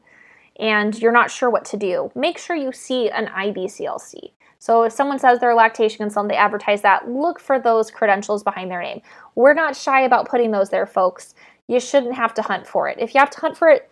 [0.58, 4.32] and you're not sure what to do, make sure you see an IBCLC.
[4.60, 8.42] So if someone says they're a lactation consultant, they advertise that, look for those credentials
[8.42, 9.00] behind their name.
[9.34, 11.34] We're not shy about putting those there, folks.
[11.66, 12.98] You shouldn't have to hunt for it.
[13.00, 13.90] If you have to hunt for it,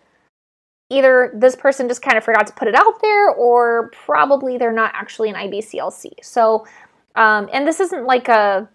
[0.91, 4.71] either this person just kind of forgot to put it out there, or probably they're
[4.71, 6.11] not actually an IBCLC.
[6.21, 6.65] So,
[7.15, 8.69] um, and this isn't like a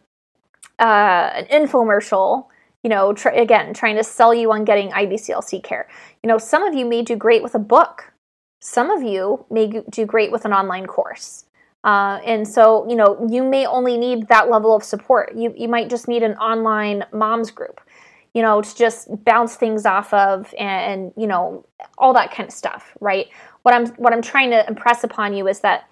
[0.80, 2.46] uh, an infomercial
[2.84, 5.88] you know, tr- again, trying to sell you on getting IBCLC care.
[6.22, 8.12] You know, some of you may do great with a book.
[8.60, 11.46] Some of you may do great with an online course.
[11.84, 15.34] Uh, and so, you know, you may only need that level of support.
[15.36, 17.80] You, you might just need an online moms group,
[18.32, 21.66] you know, to just bounce things off of and, and, you know,
[21.98, 23.28] all that kind of stuff, right?
[23.62, 25.88] What I'm what I'm trying to impress upon you is that,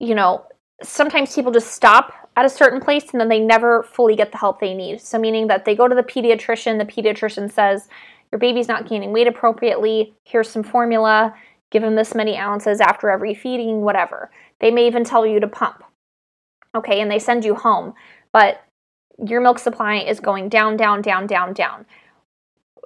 [0.00, 0.44] you know,
[0.82, 4.38] sometimes people just stop at a certain place and then they never fully get the
[4.38, 5.00] help they need.
[5.00, 7.88] So meaning that they go to the pediatrician, the pediatrician says,
[8.32, 11.32] Your baby's not gaining weight appropriately, here's some formula,
[11.74, 15.48] give them this many ounces after every feeding, whatever they may even tell you to
[15.48, 15.82] pump.
[16.74, 17.94] Okay, and they send you home,
[18.32, 18.62] but
[19.22, 21.84] your milk supply is going down, down, down, down, down.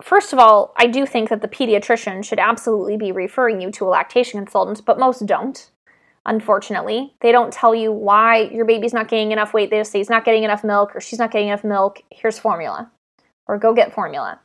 [0.03, 3.85] First of all, I do think that the pediatrician should absolutely be referring you to
[3.85, 5.71] a lactation consultant, but most don't.
[6.25, 9.71] Unfortunately, they don't tell you why your baby's not gaining enough weight.
[9.71, 12.03] They just say he's not getting enough milk or she's not getting enough milk.
[12.11, 12.91] Here's formula,
[13.47, 14.41] or go get formula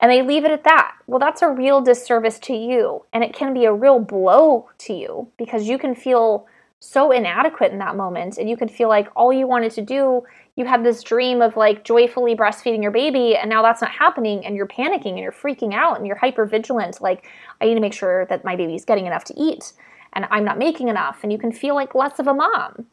[0.00, 0.92] and they leave it at that.
[1.06, 4.94] Well, that's a real disservice to you, and it can be a real blow to
[4.94, 6.46] you because you can feel
[6.80, 8.36] so inadequate in that moment.
[8.36, 10.22] And you can feel like all you wanted to do
[10.56, 14.46] you had this dream of like joyfully breastfeeding your baby and now that's not happening
[14.46, 17.26] and you're panicking and you're freaking out and you're hyper vigilant like
[17.60, 19.72] i need to make sure that my baby's getting enough to eat
[20.14, 21.18] and i'm not making enough.
[21.22, 22.86] And you can feel like less of a mom.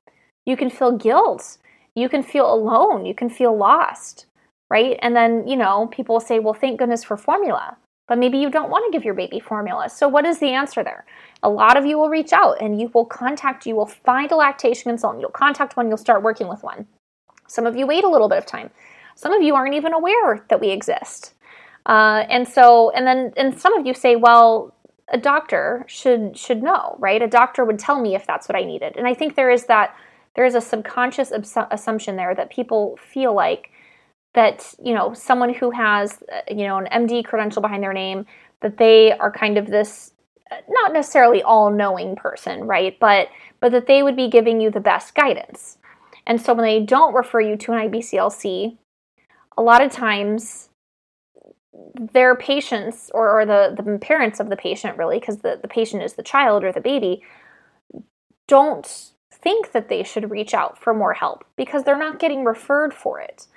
[0.46, 1.58] You can feel guilt.
[1.96, 3.06] You can feel alone.
[3.06, 4.26] You can feel lost
[4.72, 7.78] right and then you know people say well thank goodness for formula
[8.12, 9.88] but maybe you don't want to give your baby formula.
[9.88, 11.06] So, what is the answer there?
[11.44, 14.36] A lot of you will reach out and you will contact, you will find a
[14.36, 16.88] lactation consultant, you'll contact one, you'll start working with one.
[17.48, 18.70] Some of you wait a little bit of time.
[19.16, 21.36] Some of you aren't even aware that we exist.
[21.86, 24.76] Uh, and so, and then, and some of you say, well,
[25.08, 27.22] a doctor should should know, right?
[27.22, 28.98] A doctor would tell me if that's what I needed.
[28.98, 29.96] And I think there is that
[30.36, 33.72] there is a subconscious assumption there that people feel like
[34.34, 38.26] that you know someone who has uh, you know an MD credential behind their name
[38.62, 40.14] that they are kind of this
[40.52, 42.98] uh, not necessarily all-knowing person, right?
[43.00, 45.78] But but that they would be giving you the best guidance.
[46.28, 48.78] And so when they don't refer you to an IBCLC,
[49.58, 50.70] a lot of times
[52.14, 56.04] their patients or, or the, the parents of the patient really because the, the patient
[56.04, 57.24] is the child or the baby
[58.48, 62.94] don't think that they should reach out for more help because they're not getting referred
[62.94, 63.48] for it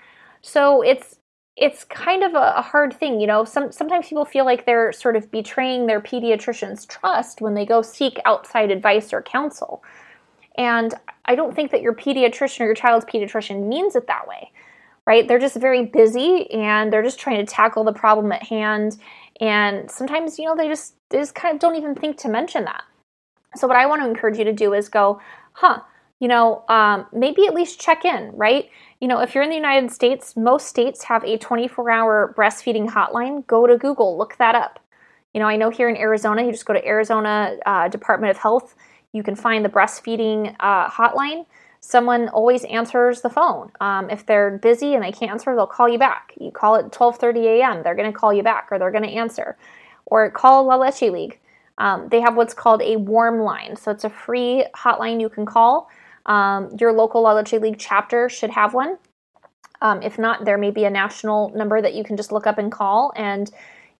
[0.44, 1.16] so it's
[1.56, 3.44] it's kind of a, a hard thing, you know.
[3.44, 7.80] Some sometimes people feel like they're sort of betraying their pediatrician's trust when they go
[7.80, 9.82] seek outside advice or counsel.
[10.58, 10.92] And
[11.24, 14.50] I don't think that your pediatrician or your child's pediatrician means it that way,
[15.06, 15.26] right?
[15.26, 18.98] They're just very busy and they're just trying to tackle the problem at hand.
[19.40, 22.64] And sometimes, you know, they just they just kind of don't even think to mention
[22.64, 22.82] that.
[23.56, 25.20] So what I want to encourage you to do is go,
[25.52, 25.80] huh,
[26.20, 28.68] you know, um, maybe at least check in, right?
[29.04, 32.88] You know, if you're in the United States, most states have a 24 hour breastfeeding
[32.88, 33.46] hotline.
[33.46, 34.80] Go to Google, look that up.
[35.34, 38.38] You know, I know here in Arizona, you just go to Arizona uh, Department of
[38.38, 38.74] Health,
[39.12, 41.44] you can find the breastfeeding uh, hotline.
[41.80, 43.70] Someone always answers the phone.
[43.78, 46.32] Um, if they're busy and they can't answer, they'll call you back.
[46.40, 47.82] You call at 12:30 a.m.
[47.82, 49.58] They're going to call you back, or they're going to answer,
[50.06, 51.40] or call La Leche League.
[51.76, 55.44] Um, they have what's called a warm line, so it's a free hotline you can
[55.44, 55.90] call.
[56.26, 58.98] Um, your local La Leche League chapter should have one.
[59.80, 62.58] Um, if not, there may be a national number that you can just look up
[62.58, 63.50] and call, and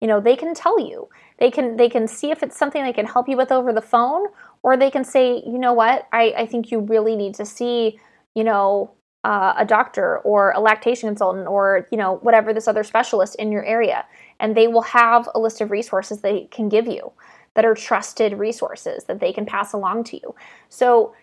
[0.01, 1.07] you know they can tell you.
[1.37, 3.81] They can they can see if it's something they can help you with over the
[3.81, 4.27] phone,
[4.63, 7.99] or they can say, you know what, I, I think you really need to see,
[8.33, 8.91] you know,
[9.23, 13.51] uh, a doctor or a lactation consultant or you know whatever this other specialist in
[13.51, 14.05] your area,
[14.39, 17.11] and they will have a list of resources they can give you
[17.55, 20.35] that are trusted resources that they can pass along to you.
[20.69, 21.13] So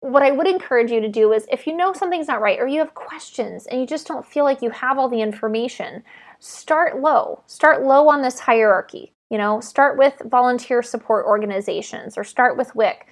[0.00, 2.66] what I would encourage you to do is if you know something's not right or
[2.66, 6.02] you have questions and you just don't feel like you have all the information,
[6.38, 7.42] start low.
[7.46, 9.12] Start low on this hierarchy.
[9.28, 13.06] You know, start with volunteer support organizations or start with WIC.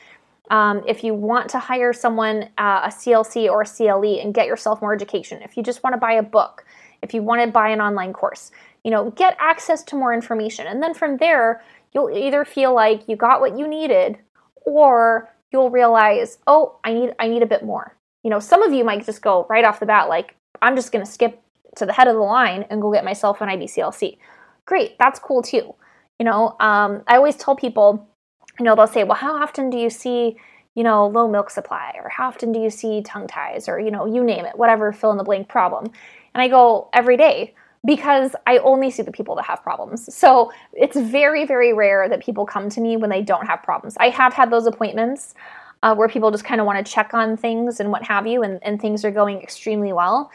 [0.50, 4.46] Um, if you want to hire someone, uh, a CLC or a CLE, and get
[4.46, 6.64] yourself more education, if you just want to buy a book,
[7.02, 8.50] if you want to buy an online course,
[8.82, 10.66] you know, get access to more information.
[10.66, 14.16] And then from there, you'll either feel like you got what you needed
[14.64, 17.96] or you'll realize, oh, I need I need a bit more.
[18.22, 20.92] You know, some of you might just go right off the bat, like, I'm just
[20.92, 21.40] gonna skip
[21.76, 24.18] to the head of the line and go get myself an IBCLC.
[24.66, 25.74] Great, that's cool too.
[26.18, 28.06] You know, um, I always tell people,
[28.58, 30.36] you know, they'll say, well, how often do you see,
[30.74, 33.90] you know, low milk supply, or how often do you see tongue ties, or you
[33.90, 35.90] know, you name it, whatever fill in the blank problem.
[36.34, 37.54] And I go every day
[37.86, 40.12] because I only see the people that have problems.
[40.14, 43.96] So it's very, very rare that people come to me when they don't have problems.
[43.98, 45.34] I have had those appointments
[45.82, 48.42] uh, where people just kind of want to check on things and what have you,
[48.42, 50.30] and, and things are going extremely well.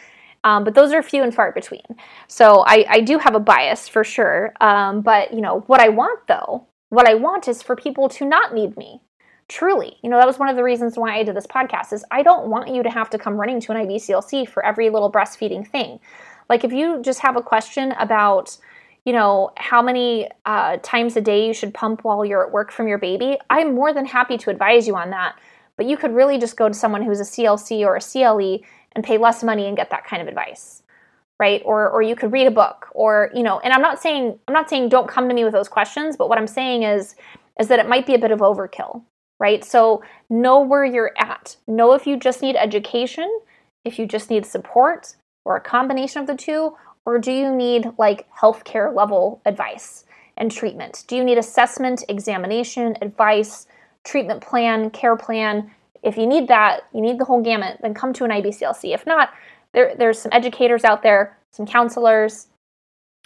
[0.46, 1.84] Um, but those are few and far between.
[2.28, 4.54] So I, I do have a bias for sure.
[4.60, 8.26] Um, but you know what I want though, what I want is for people to
[8.26, 9.02] not need me.
[9.50, 11.94] Truly, you know that was one of the reasons why I did this podcast.
[11.94, 14.90] Is I don't want you to have to come running to an IBCLC for every
[14.90, 16.00] little breastfeeding thing.
[16.50, 18.58] Like if you just have a question about,
[19.06, 22.72] you know, how many uh, times a day you should pump while you're at work
[22.72, 25.36] from your baby, I'm more than happy to advise you on that.
[25.76, 28.60] But you could really just go to someone who's a CLC or a CLE
[28.94, 30.82] and pay less money and get that kind of advice
[31.40, 31.64] right?
[31.66, 34.54] Or or you could read a book or you know and i'm not saying i'm
[34.54, 37.16] not saying don't come to me with those questions but what i'm saying is
[37.60, 39.02] is that it might be a bit of overkill
[39.44, 39.66] right?
[39.66, 41.58] So know where you're at.
[41.68, 43.30] Know if you just need education
[43.84, 45.16] if you just need support
[45.46, 46.76] or a combination of the two?
[47.06, 50.06] Or do you need like healthcare level advice
[50.38, 51.04] and treatment?
[51.08, 53.68] Do you need assessment, examination, advice,
[54.04, 55.72] treatment plan, care plan?
[56.02, 58.94] If you need that, you need the whole gamut, then come to an IBCLC.
[58.94, 59.30] If not,
[59.74, 62.48] there, there's some educators out there, some counselors,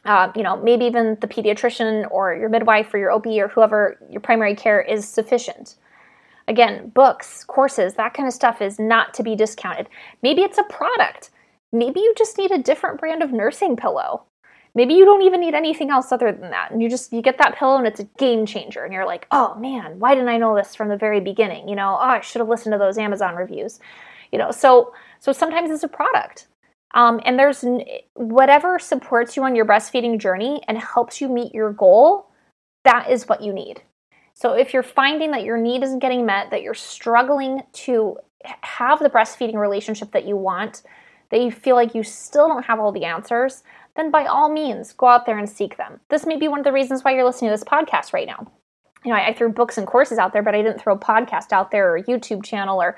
[0.05, 3.97] uh, you know, maybe even the pediatrician or your midwife or your OB or whoever
[4.09, 5.76] your primary care is sufficient.
[6.47, 9.89] Again, books, courses, that kind of stuff is not to be discounted.
[10.22, 11.30] Maybe it's a product.
[11.78, 14.23] Maybe you just need a different brand of nursing pillow.
[14.75, 16.71] Maybe you don't even need anything else other than that.
[16.71, 19.28] And you just you get that pillow and it's a game changer and you're like,
[19.32, 22.21] "Oh man, why didn't I know this from the very beginning?" You know, "Oh, I
[22.21, 23.80] should have listened to those Amazon reviews."
[24.32, 26.47] You know, so so sometimes it's a product.
[26.93, 27.65] Um, and there's
[28.13, 32.30] whatever supports you on your breastfeeding journey and helps you meet your goal,
[32.86, 33.82] that is what you need.
[34.34, 38.17] So if you're finding that your need isn't getting met, that you're struggling to
[38.61, 40.84] have the breastfeeding relationship that you want,
[41.30, 43.63] that you feel like you still don't have all the answers,
[43.95, 45.99] then by all means, go out there and seek them.
[46.09, 48.51] This may be one of the reasons why you're listening to this podcast right now.
[49.03, 50.99] You know, I, I threw books and courses out there, but I didn't throw a
[50.99, 52.97] podcast out there or a YouTube channel or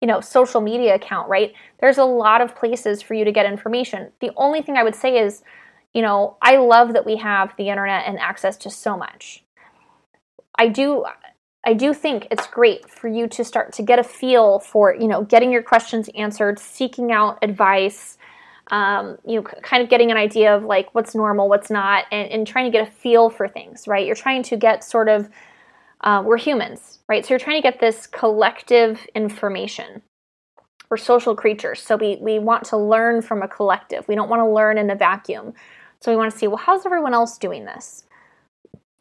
[0.00, 1.52] you know, social media account, right?
[1.80, 4.12] There's a lot of places for you to get information.
[4.20, 5.42] The only thing I would say is,
[5.92, 9.42] you know, I love that we have the internet and access to so much.
[10.56, 11.04] I do
[11.66, 15.08] I do think it's great for you to start to get a feel for, you
[15.08, 18.16] know, getting your questions answered, seeking out advice,
[18.70, 22.30] um, you know, kind of getting an idea of like what's normal, what's not, and,
[22.30, 24.06] and trying to get a feel for things, right?
[24.06, 25.28] You're trying to get sort of
[26.02, 27.24] uh, we're humans, right?
[27.24, 30.02] So you're trying to get this collective information.
[30.90, 34.06] We're social creatures, so we, we want to learn from a collective.
[34.08, 35.52] We don't want to learn in a vacuum.
[36.00, 38.04] So we want to see, well, how's everyone else doing this?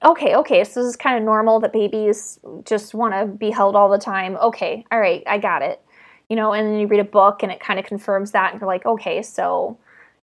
[0.06, 3.76] Okay, okay, so this is kind of normal that babies just want to be held
[3.76, 4.38] all the time.
[4.38, 5.82] Okay, all right, I got it.
[6.30, 8.62] You know, and then you read a book and it kind of confirms that, and
[8.62, 9.78] you're like, okay, so,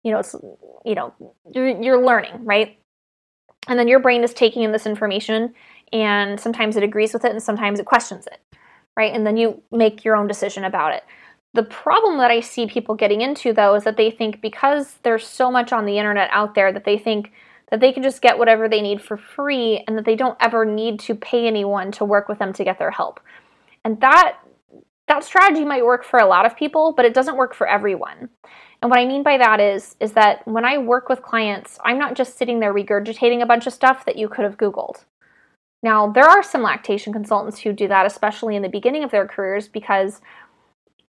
[0.02, 0.34] you know, it's,
[0.84, 1.14] you know,
[1.54, 2.78] you're, you're learning, right?
[3.68, 5.54] And then your brain is taking in this information
[5.92, 8.40] and sometimes it agrees with it and sometimes it questions it,
[8.96, 9.12] right?
[9.14, 11.04] And then you make your own decision about it.
[11.52, 15.26] The problem that I see people getting into though is that they think because there's
[15.26, 17.32] so much on the internet out there that they think
[17.70, 20.64] that they can just get whatever they need for free and that they don't ever
[20.64, 23.20] need to pay anyone to work with them to get their help.
[23.84, 24.38] And that
[25.08, 28.28] that strategy might work for a lot of people, but it doesn't work for everyone.
[28.80, 31.98] And what I mean by that is is that when I work with clients, I'm
[31.98, 35.04] not just sitting there regurgitating a bunch of stuff that you could have googled.
[35.82, 39.26] Now, there are some lactation consultants who do that, especially in the beginning of their
[39.26, 40.20] careers, because,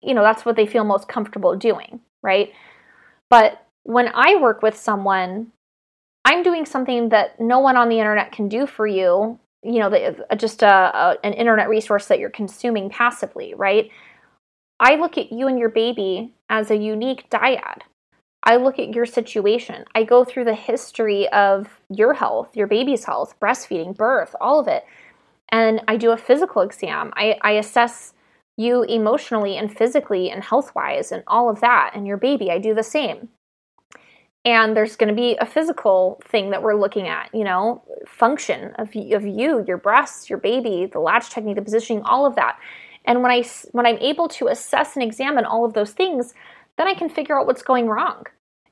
[0.00, 2.52] you know, that's what they feel most comfortable doing, right?
[3.28, 5.52] But when I work with someone,
[6.31, 9.91] I'm doing something that no one on the internet can do for you, you know,
[9.91, 13.91] the, uh, just a, a, an internet resource that you're consuming passively, right?
[14.78, 17.81] I look at you and your baby as a unique dyad.
[18.45, 19.85] I look at your situation.
[19.97, 24.68] I go through the history of your health, your baby's health, breastfeeding, birth, all of
[24.68, 24.85] it.
[25.49, 27.12] And I do a physical exam.
[27.16, 28.14] I, I assess
[28.57, 31.91] you emotionally and physically and health wise and all of that.
[31.97, 33.31] And your baby, I do the same.
[34.45, 38.72] And there's going to be a physical thing that we're looking at, you know, function
[38.78, 42.59] of, of you, your breasts, your baby, the latch technique, the positioning, all of that.
[43.05, 46.34] And when I when I'm able to assess and examine all of those things,
[46.76, 48.24] then I can figure out what's going wrong.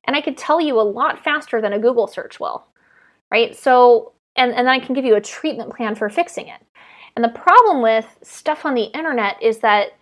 [0.07, 2.66] And I could tell you a lot faster than a Google search will,
[3.31, 3.55] right?
[3.55, 6.61] So, and, and then I can give you a treatment plan for fixing it.
[7.14, 9.98] And the problem with stuff on the internet is that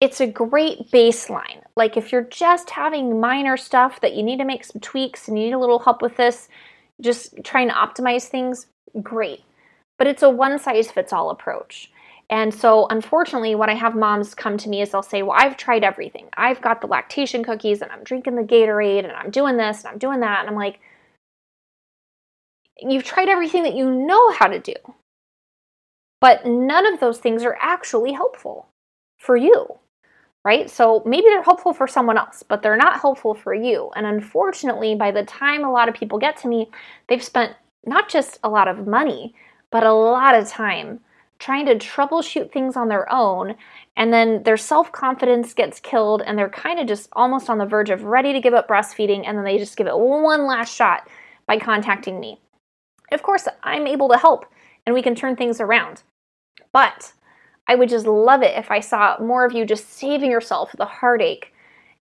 [0.00, 1.62] it's a great baseline.
[1.76, 5.38] Like if you're just having minor stuff that you need to make some tweaks and
[5.38, 6.48] you need a little help with this,
[7.00, 8.66] just trying to optimize things,
[9.02, 9.42] great.
[9.98, 11.90] But it's a one size fits all approach.
[12.28, 15.56] And so, unfortunately, what I have moms come to me is they'll say, Well, I've
[15.56, 16.28] tried everything.
[16.36, 19.92] I've got the lactation cookies and I'm drinking the Gatorade and I'm doing this and
[19.92, 20.40] I'm doing that.
[20.40, 20.80] And I'm like,
[22.78, 24.74] You've tried everything that you know how to do.
[26.20, 28.68] But none of those things are actually helpful
[29.18, 29.78] for you,
[30.46, 30.70] right?
[30.70, 33.90] So maybe they're helpful for someone else, but they're not helpful for you.
[33.96, 36.70] And unfortunately, by the time a lot of people get to me,
[37.08, 39.34] they've spent not just a lot of money,
[39.72, 41.00] but a lot of time
[41.40, 43.56] trying to troubleshoot things on their own
[43.96, 47.90] and then their self-confidence gets killed and they're kind of just almost on the verge
[47.90, 51.08] of ready to give up breastfeeding and then they just give it one last shot
[51.48, 52.40] by contacting me.
[53.10, 54.46] Of course, I'm able to help
[54.86, 56.04] and we can turn things around.
[56.70, 57.12] But
[57.68, 60.86] I would just love it if I saw more of you just saving yourself the
[60.86, 61.52] heartache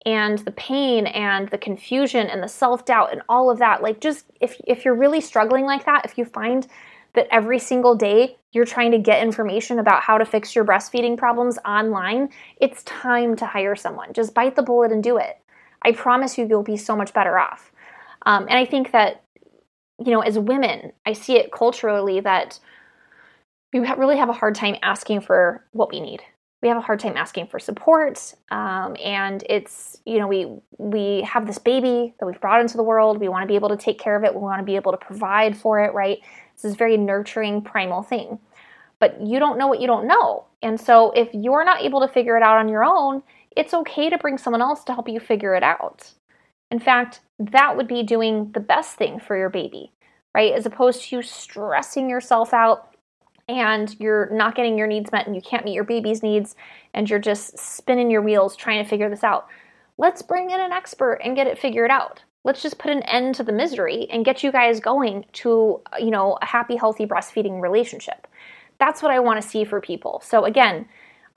[0.06, 3.82] and the pain and the confusion and the self-doubt and all of that.
[3.82, 6.66] Like just if if you're really struggling like that, if you find
[7.14, 11.16] that every single day you're trying to get information about how to fix your breastfeeding
[11.16, 12.28] problems online,
[12.60, 14.12] it's time to hire someone.
[14.12, 15.38] Just bite the bullet and do it.
[15.82, 17.72] I promise you, you'll be so much better off.
[18.26, 19.22] Um, and I think that,
[20.04, 22.58] you know, as women, I see it culturally that
[23.74, 26.22] we really have a hard time asking for what we need.
[26.62, 30.46] We have a hard time asking for support, um, and it's you know we
[30.78, 33.20] we have this baby that we've brought into the world.
[33.20, 34.34] We want to be able to take care of it.
[34.34, 36.20] We want to be able to provide for it, right?
[36.56, 38.38] This is very nurturing, primal thing.
[39.00, 40.46] but you don't know what you don't know.
[40.62, 43.22] And so if you're not able to figure it out on your own,
[43.56, 46.12] it's okay to bring someone else to help you figure it out.
[46.70, 49.92] In fact, that would be doing the best thing for your baby,
[50.34, 50.52] right?
[50.52, 52.93] As opposed to stressing yourself out
[53.48, 56.56] and you're not getting your needs met and you can't meet your baby's needs
[56.92, 59.46] and you're just spinning your wheels trying to figure this out.
[59.98, 62.22] Let's bring in an expert and get it figured out.
[62.42, 66.10] Let's just put an end to the misery and get you guys going to, you
[66.10, 68.26] know, a happy, healthy breastfeeding relationship.
[68.78, 70.20] That's what I want to see for people.
[70.24, 70.86] So again,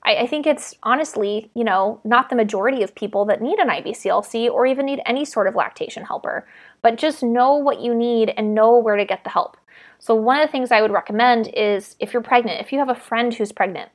[0.03, 3.70] I, I think it's honestly, you know, not the majority of people that need an
[3.70, 6.47] IBCLC or even need any sort of lactation helper,
[6.82, 9.58] but just know what you need and know where to get the help.
[10.00, 12.89] So, one of the things I would recommend is if you're pregnant, if you have
[12.89, 13.89] a friend who's pregnant,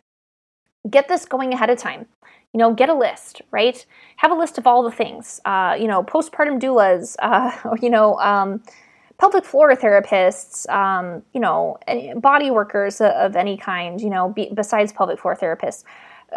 [0.90, 2.06] get this going ahead of time.
[2.52, 3.84] You know, get a list, right?
[4.16, 5.40] Have a list of all the things.
[5.44, 8.62] Uh, you know, postpartum doulas, uh, you know, um,
[9.18, 11.78] pelvic floor therapists, um, you know,
[12.16, 15.84] body workers of any kind, you know, be, besides pelvic floor therapists,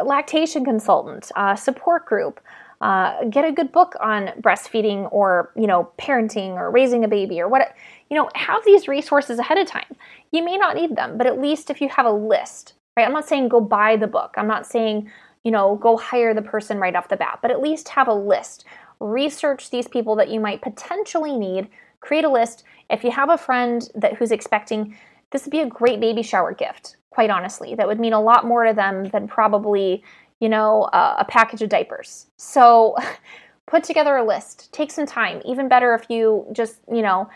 [0.04, 2.40] lactation consultant, uh, support group.
[2.82, 7.40] Uh, get a good book on breastfeeding or you know parenting or raising a baby
[7.40, 7.74] or what
[8.10, 9.96] you know have these resources ahead of time.
[10.32, 13.06] You may not need them but at least if you have a list right?
[13.06, 14.34] I'm not saying go buy the book.
[14.38, 15.10] I'm not saying
[15.44, 18.14] you know go hire the person right off the bat but at least have a
[18.14, 18.66] list.
[19.00, 21.70] Research these people that you might potentially need.
[22.02, 22.64] Create a list.
[22.90, 24.96] If you have a friend that who's expecting,
[25.32, 27.76] this would be a great baby shower gift, quite honestly.
[27.76, 30.04] That would mean a lot more to them than probably,
[30.46, 32.28] you know, uh, a package of diapers.
[32.38, 32.96] So
[33.66, 34.72] put together a list.
[34.72, 35.42] Take some time.
[35.44, 37.28] Even better if you just, you know,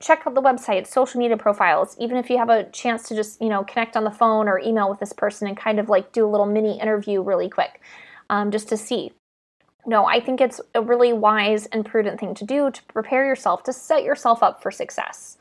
[0.00, 3.42] check out the website, social media profiles, even if you have a chance to just,
[3.42, 6.12] you know, connect on the phone or email with this person and kind of like
[6.12, 7.82] do a little mini interview really quick
[8.30, 9.12] um, just to see
[9.88, 13.62] no, I think it's a really wise and prudent thing to do to prepare yourself
[13.64, 15.38] to set yourself up for success.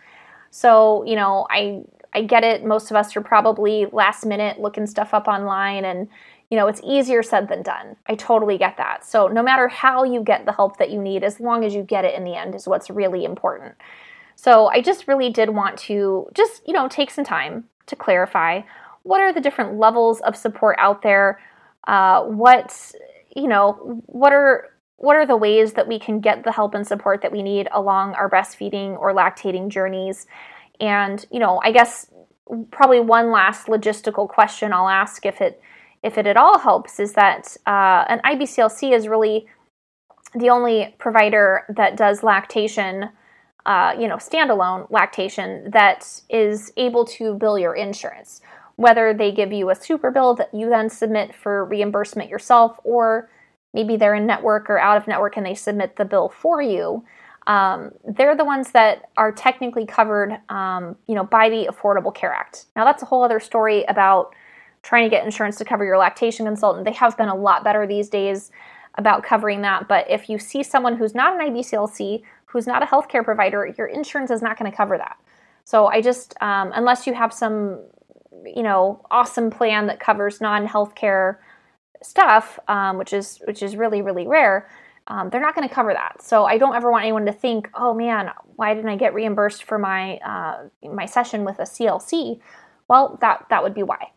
[0.51, 1.81] So, you know, I
[2.15, 2.63] I get it.
[2.63, 6.07] Most of us are probably last minute looking stuff up online and
[6.49, 7.95] you know, it's easier said than done.
[8.07, 9.05] I totally get that.
[9.05, 11.81] So, no matter how you get the help that you need, as long as you
[11.83, 13.75] get it in the end is what's really important.
[14.35, 18.61] So, I just really did want to just, you know, take some time to clarify
[19.03, 21.39] what are the different levels of support out there?
[21.87, 22.91] Uh, what
[23.35, 26.87] you know, what are what are the ways that we can get the help and
[26.87, 30.25] support that we need along our breastfeeding or lactating journeys?
[30.79, 32.09] And, you know, I guess
[32.71, 35.61] probably one last logistical question I'll ask if it
[36.05, 39.47] if it at all helps is that uh, an IBCLC is really
[40.33, 43.09] the only provider that does lactation,
[43.65, 48.41] uh, you know, standalone lactation that is able to bill your insurance
[48.75, 53.29] whether they give you a super bill that you then submit for reimbursement yourself, or
[53.73, 57.03] maybe they're in network or out of network and they submit the bill for you.
[57.47, 62.33] Um, they're the ones that are technically covered, um, you know, by the Affordable Care
[62.33, 62.65] Act.
[62.75, 64.33] Now that's a whole other story about
[64.85, 66.85] trying to get insurance to cover your lactation consultant.
[66.85, 68.51] They have been a lot better these days
[68.97, 69.87] about covering that.
[69.87, 73.87] But if you see someone who's not an IBCLC, who's not a healthcare provider, your
[73.87, 75.17] insurance is not going to cover that.
[75.63, 77.81] So I just, um, unless you have some
[78.45, 81.37] you know awesome plan that covers non-healthcare
[82.03, 84.69] stuff, um, which is which is really really rare.
[85.07, 86.23] Um, they're not going to cover that.
[86.23, 89.63] So I don't ever want anyone to think, oh man, why didn't I get reimbursed
[89.63, 92.39] for my uh, my session with a CLC?
[92.87, 94.11] Well, that that would be why.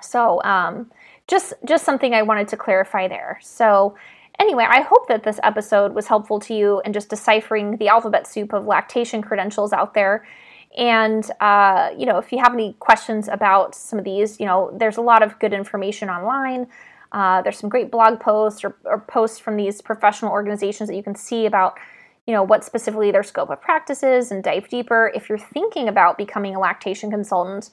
[0.00, 0.90] So um,
[1.26, 3.38] just just something I wanted to clarify there.
[3.42, 3.96] So
[4.38, 8.26] anyway, I hope that this episode was helpful to you in just deciphering the alphabet
[8.26, 10.24] soup of lactation credentials out there
[10.76, 14.70] and, uh, you know, if you have any questions about some of these, you know,
[14.78, 16.66] there's a lot of good information online.
[17.10, 21.02] Uh, there's some great blog posts or, or, posts from these professional organizations that you
[21.02, 21.78] can see about,
[22.26, 25.10] you know, what specifically their scope of practice is and dive deeper.
[25.14, 27.70] If you're thinking about becoming a lactation consultant,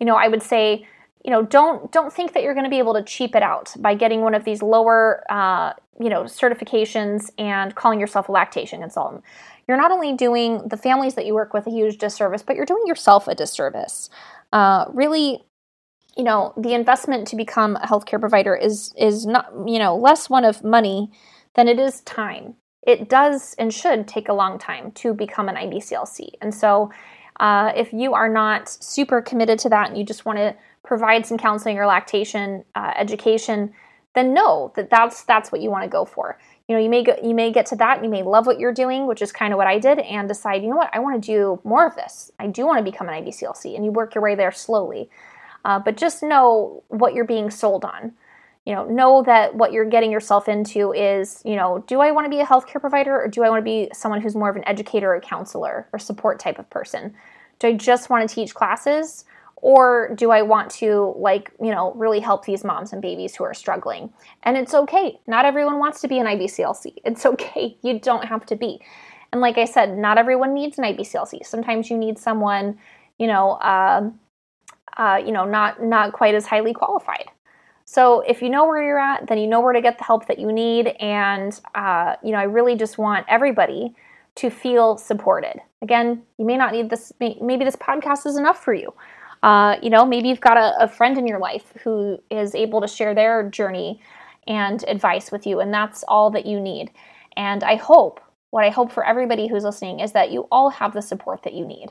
[0.00, 0.86] you know, I would say,
[1.24, 3.74] you know, don't don't think that you're going to be able to cheap it out
[3.78, 8.80] by getting one of these lower, uh, you know, certifications and calling yourself a lactation
[8.80, 9.22] consultant
[9.68, 12.66] you're not only doing the families that you work with a huge disservice, but you're
[12.66, 14.10] doing yourself a disservice.
[14.52, 15.44] Uh, really,
[16.16, 20.28] you know, the investment to become a healthcare provider is is not you know less
[20.28, 21.10] one of money
[21.54, 22.54] than it is time.
[22.86, 26.90] It does and should take a long time to become an IBCLC, and so
[27.40, 30.54] uh, if you are not super committed to that and you just want to
[30.84, 33.72] provide some counseling or lactation uh, education,
[34.14, 36.38] then know that that's that's what you want to go for.
[36.68, 38.72] You know you may go, you may get to that you may love what you're
[38.72, 40.90] doing which is kind of what i did and decide you know what?
[40.92, 42.30] I want to do more of this.
[42.38, 45.10] I do want to become an ibclc and you work your way there slowly.
[45.64, 48.12] Uh, but just know what you're being sold on.
[48.64, 52.26] You know know that what you're getting yourself into is you know do i want
[52.26, 54.56] to be a healthcare provider or do i want to be someone who's more of
[54.56, 57.14] an educator or counselor or support type of person?
[57.58, 59.24] Do i just want to teach classes
[59.62, 63.44] Or do I want to, like, you know, really help these moms and babies who
[63.44, 64.12] are struggling?
[64.42, 65.20] And it's okay.
[65.28, 66.94] Not everyone wants to be an IBCLC.
[67.04, 67.78] It's okay.
[67.80, 68.80] You don't have to be.
[69.32, 71.46] And like I said, not everyone needs an IBCLC.
[71.46, 72.76] Sometimes you need someone,
[73.18, 74.10] you know, uh,
[74.98, 77.30] uh, you know, not not quite as highly qualified.
[77.84, 80.26] So if you know where you're at, then you know where to get the help
[80.26, 80.88] that you need.
[81.00, 83.94] And uh, you know, I really just want everybody
[84.34, 85.60] to feel supported.
[85.82, 87.12] Again, you may not need this.
[87.20, 88.92] Maybe this podcast is enough for you.
[89.42, 92.80] Uh, you know, maybe you've got a, a friend in your life who is able
[92.80, 94.00] to share their journey
[94.46, 96.90] and advice with you, and that's all that you need.
[97.36, 98.20] And I hope,
[98.50, 101.54] what I hope for everybody who's listening is that you all have the support that
[101.54, 101.88] you need.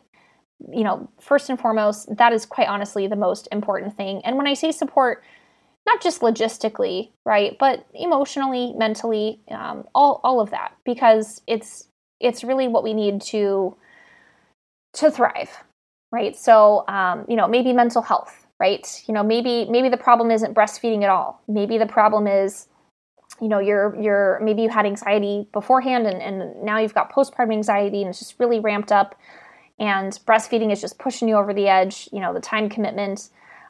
[0.71, 4.21] You know, first and foremost, that is quite honestly the most important thing.
[4.23, 5.23] And when I say support,
[5.87, 11.87] not just logistically, right, but emotionally, mentally, um, all all of that, because it's
[12.19, 13.75] it's really what we need to
[14.93, 15.63] to thrive
[16.11, 16.35] right?
[16.35, 19.03] So um, you know maybe mental health right?
[19.07, 21.41] You know maybe maybe the problem isn't breastfeeding at all.
[21.47, 22.67] Maybe the problem is
[23.41, 27.51] you know you're you're maybe you had anxiety beforehand and, and now you've got postpartum
[27.51, 29.19] anxiety and it's just really ramped up
[29.79, 33.29] and breastfeeding is just pushing you over the edge you know the time commitment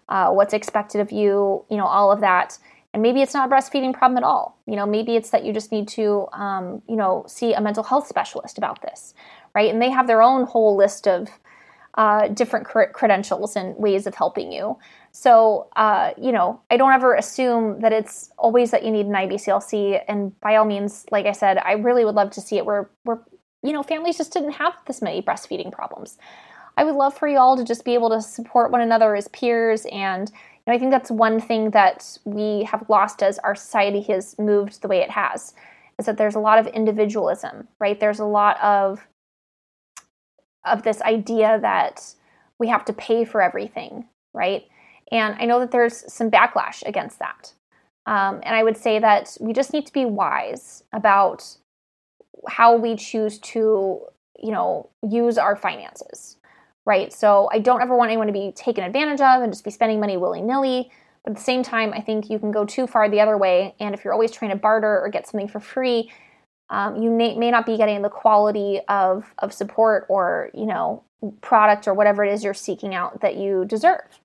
[0.09, 2.57] uh, what's expected of you you know all of that.
[2.93, 4.57] And maybe it's not a breastfeeding problem at all.
[4.65, 7.83] You know maybe it's that you just need to um, you know see a mental
[7.83, 9.13] health specialist about this
[9.53, 9.69] right?
[9.71, 11.27] And they have their own whole list of
[11.95, 14.77] uh, different credentials and ways of helping you.
[15.11, 19.13] So uh, you know i don't ever assume that it's always that you need an
[19.13, 22.65] ibclc and by all means like i said i really would love to see it
[22.65, 23.19] where where
[23.63, 26.17] you know families just didn't have this many breastfeeding problems.
[26.77, 29.27] I would love for you all to just be able to support one another as
[29.29, 29.85] peers.
[29.91, 30.35] And you
[30.67, 34.81] know, I think that's one thing that we have lost as our society has moved
[34.81, 35.53] the way it has,
[35.99, 37.99] is that there's a lot of individualism, right?
[37.99, 39.05] There's a lot of
[40.65, 42.13] of this idea that
[42.59, 44.65] we have to pay for everything, right?
[45.11, 47.53] And I know that there's some backlash against that.
[48.05, 51.57] Um, and I would say that we just need to be wise about
[52.47, 54.01] how we choose to,
[54.39, 56.37] you know, use our finances
[56.85, 57.13] right?
[57.13, 59.99] So I don't ever want anyone to be taken advantage of and just be spending
[59.99, 60.91] money willy nilly.
[61.23, 63.75] But at the same time, I think you can go too far the other way.
[63.79, 66.11] And if you're always trying to barter or get something for free,
[66.71, 71.03] um, you may, may not be getting the quality of, of support or, you know,
[71.41, 74.19] product or whatever it is you're seeking out that you deserve.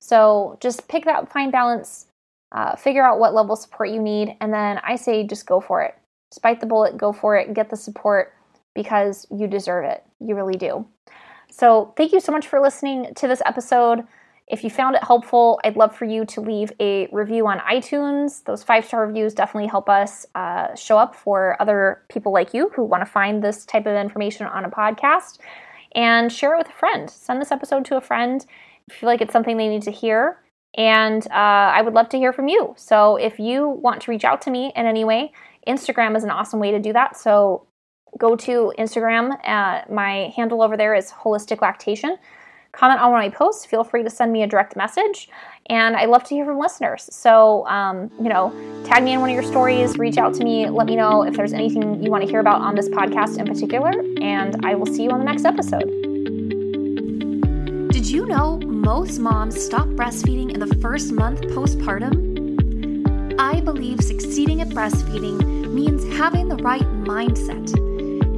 [0.00, 2.06] So just pick that fine balance,
[2.52, 5.60] uh, figure out what level of support you need, and then I say just go
[5.60, 5.94] for it.
[6.32, 8.32] Despite the bullet, go for it, get the support
[8.74, 10.02] because you deserve it.
[10.20, 10.86] You really do.
[11.50, 14.06] So, thank you so much for listening to this episode.
[14.50, 18.42] If you found it helpful, I'd love for you to leave a review on iTunes.
[18.44, 22.68] Those five star reviews definitely help us uh, show up for other people like you
[22.74, 25.38] who want to find this type of information on a podcast.
[25.94, 27.08] And share it with a friend.
[27.08, 28.44] Send this episode to a friend
[28.88, 30.38] if you feel like it's something they need to hear.
[30.76, 31.34] And uh,
[31.74, 32.74] I would love to hear from you.
[32.76, 35.32] So if you want to reach out to me in any way,
[35.66, 37.16] Instagram is an awesome way to do that.
[37.16, 37.66] So
[38.18, 39.36] go to Instagram.
[39.46, 42.16] Uh, my handle over there is holistic lactation.
[42.72, 43.64] Comment on one of my posts.
[43.64, 45.28] Feel free to send me a direct message.
[45.66, 47.08] And I love to hear from listeners.
[47.12, 48.52] So, um, you know,
[48.84, 51.34] tag me in one of your stories, reach out to me, let me know if
[51.36, 53.92] there's anything you want to hear about on this podcast in particular.
[54.20, 55.88] And I will see you on the next episode.
[57.90, 62.30] Did you know most moms stop breastfeeding in the first month postpartum?
[63.38, 67.89] I believe succeeding at breastfeeding means having the right mindset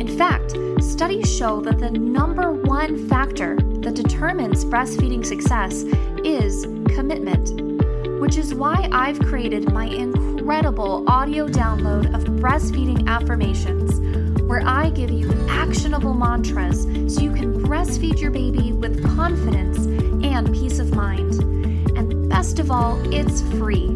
[0.03, 5.85] in fact, studies show that the number one factor that determines breastfeeding success
[6.25, 14.01] is commitment, which is why I've created my incredible audio download of breastfeeding affirmations,
[14.41, 19.79] where I give you actionable mantras so you can breastfeed your baby with confidence
[20.27, 21.35] and peace of mind.
[21.97, 23.87] And best of all, it's free.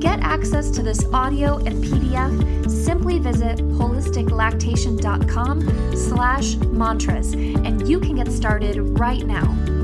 [0.00, 8.16] Get access to this audio and PDF, simply visit holisticlactation.com slash mantras and you can
[8.16, 9.79] get started right now.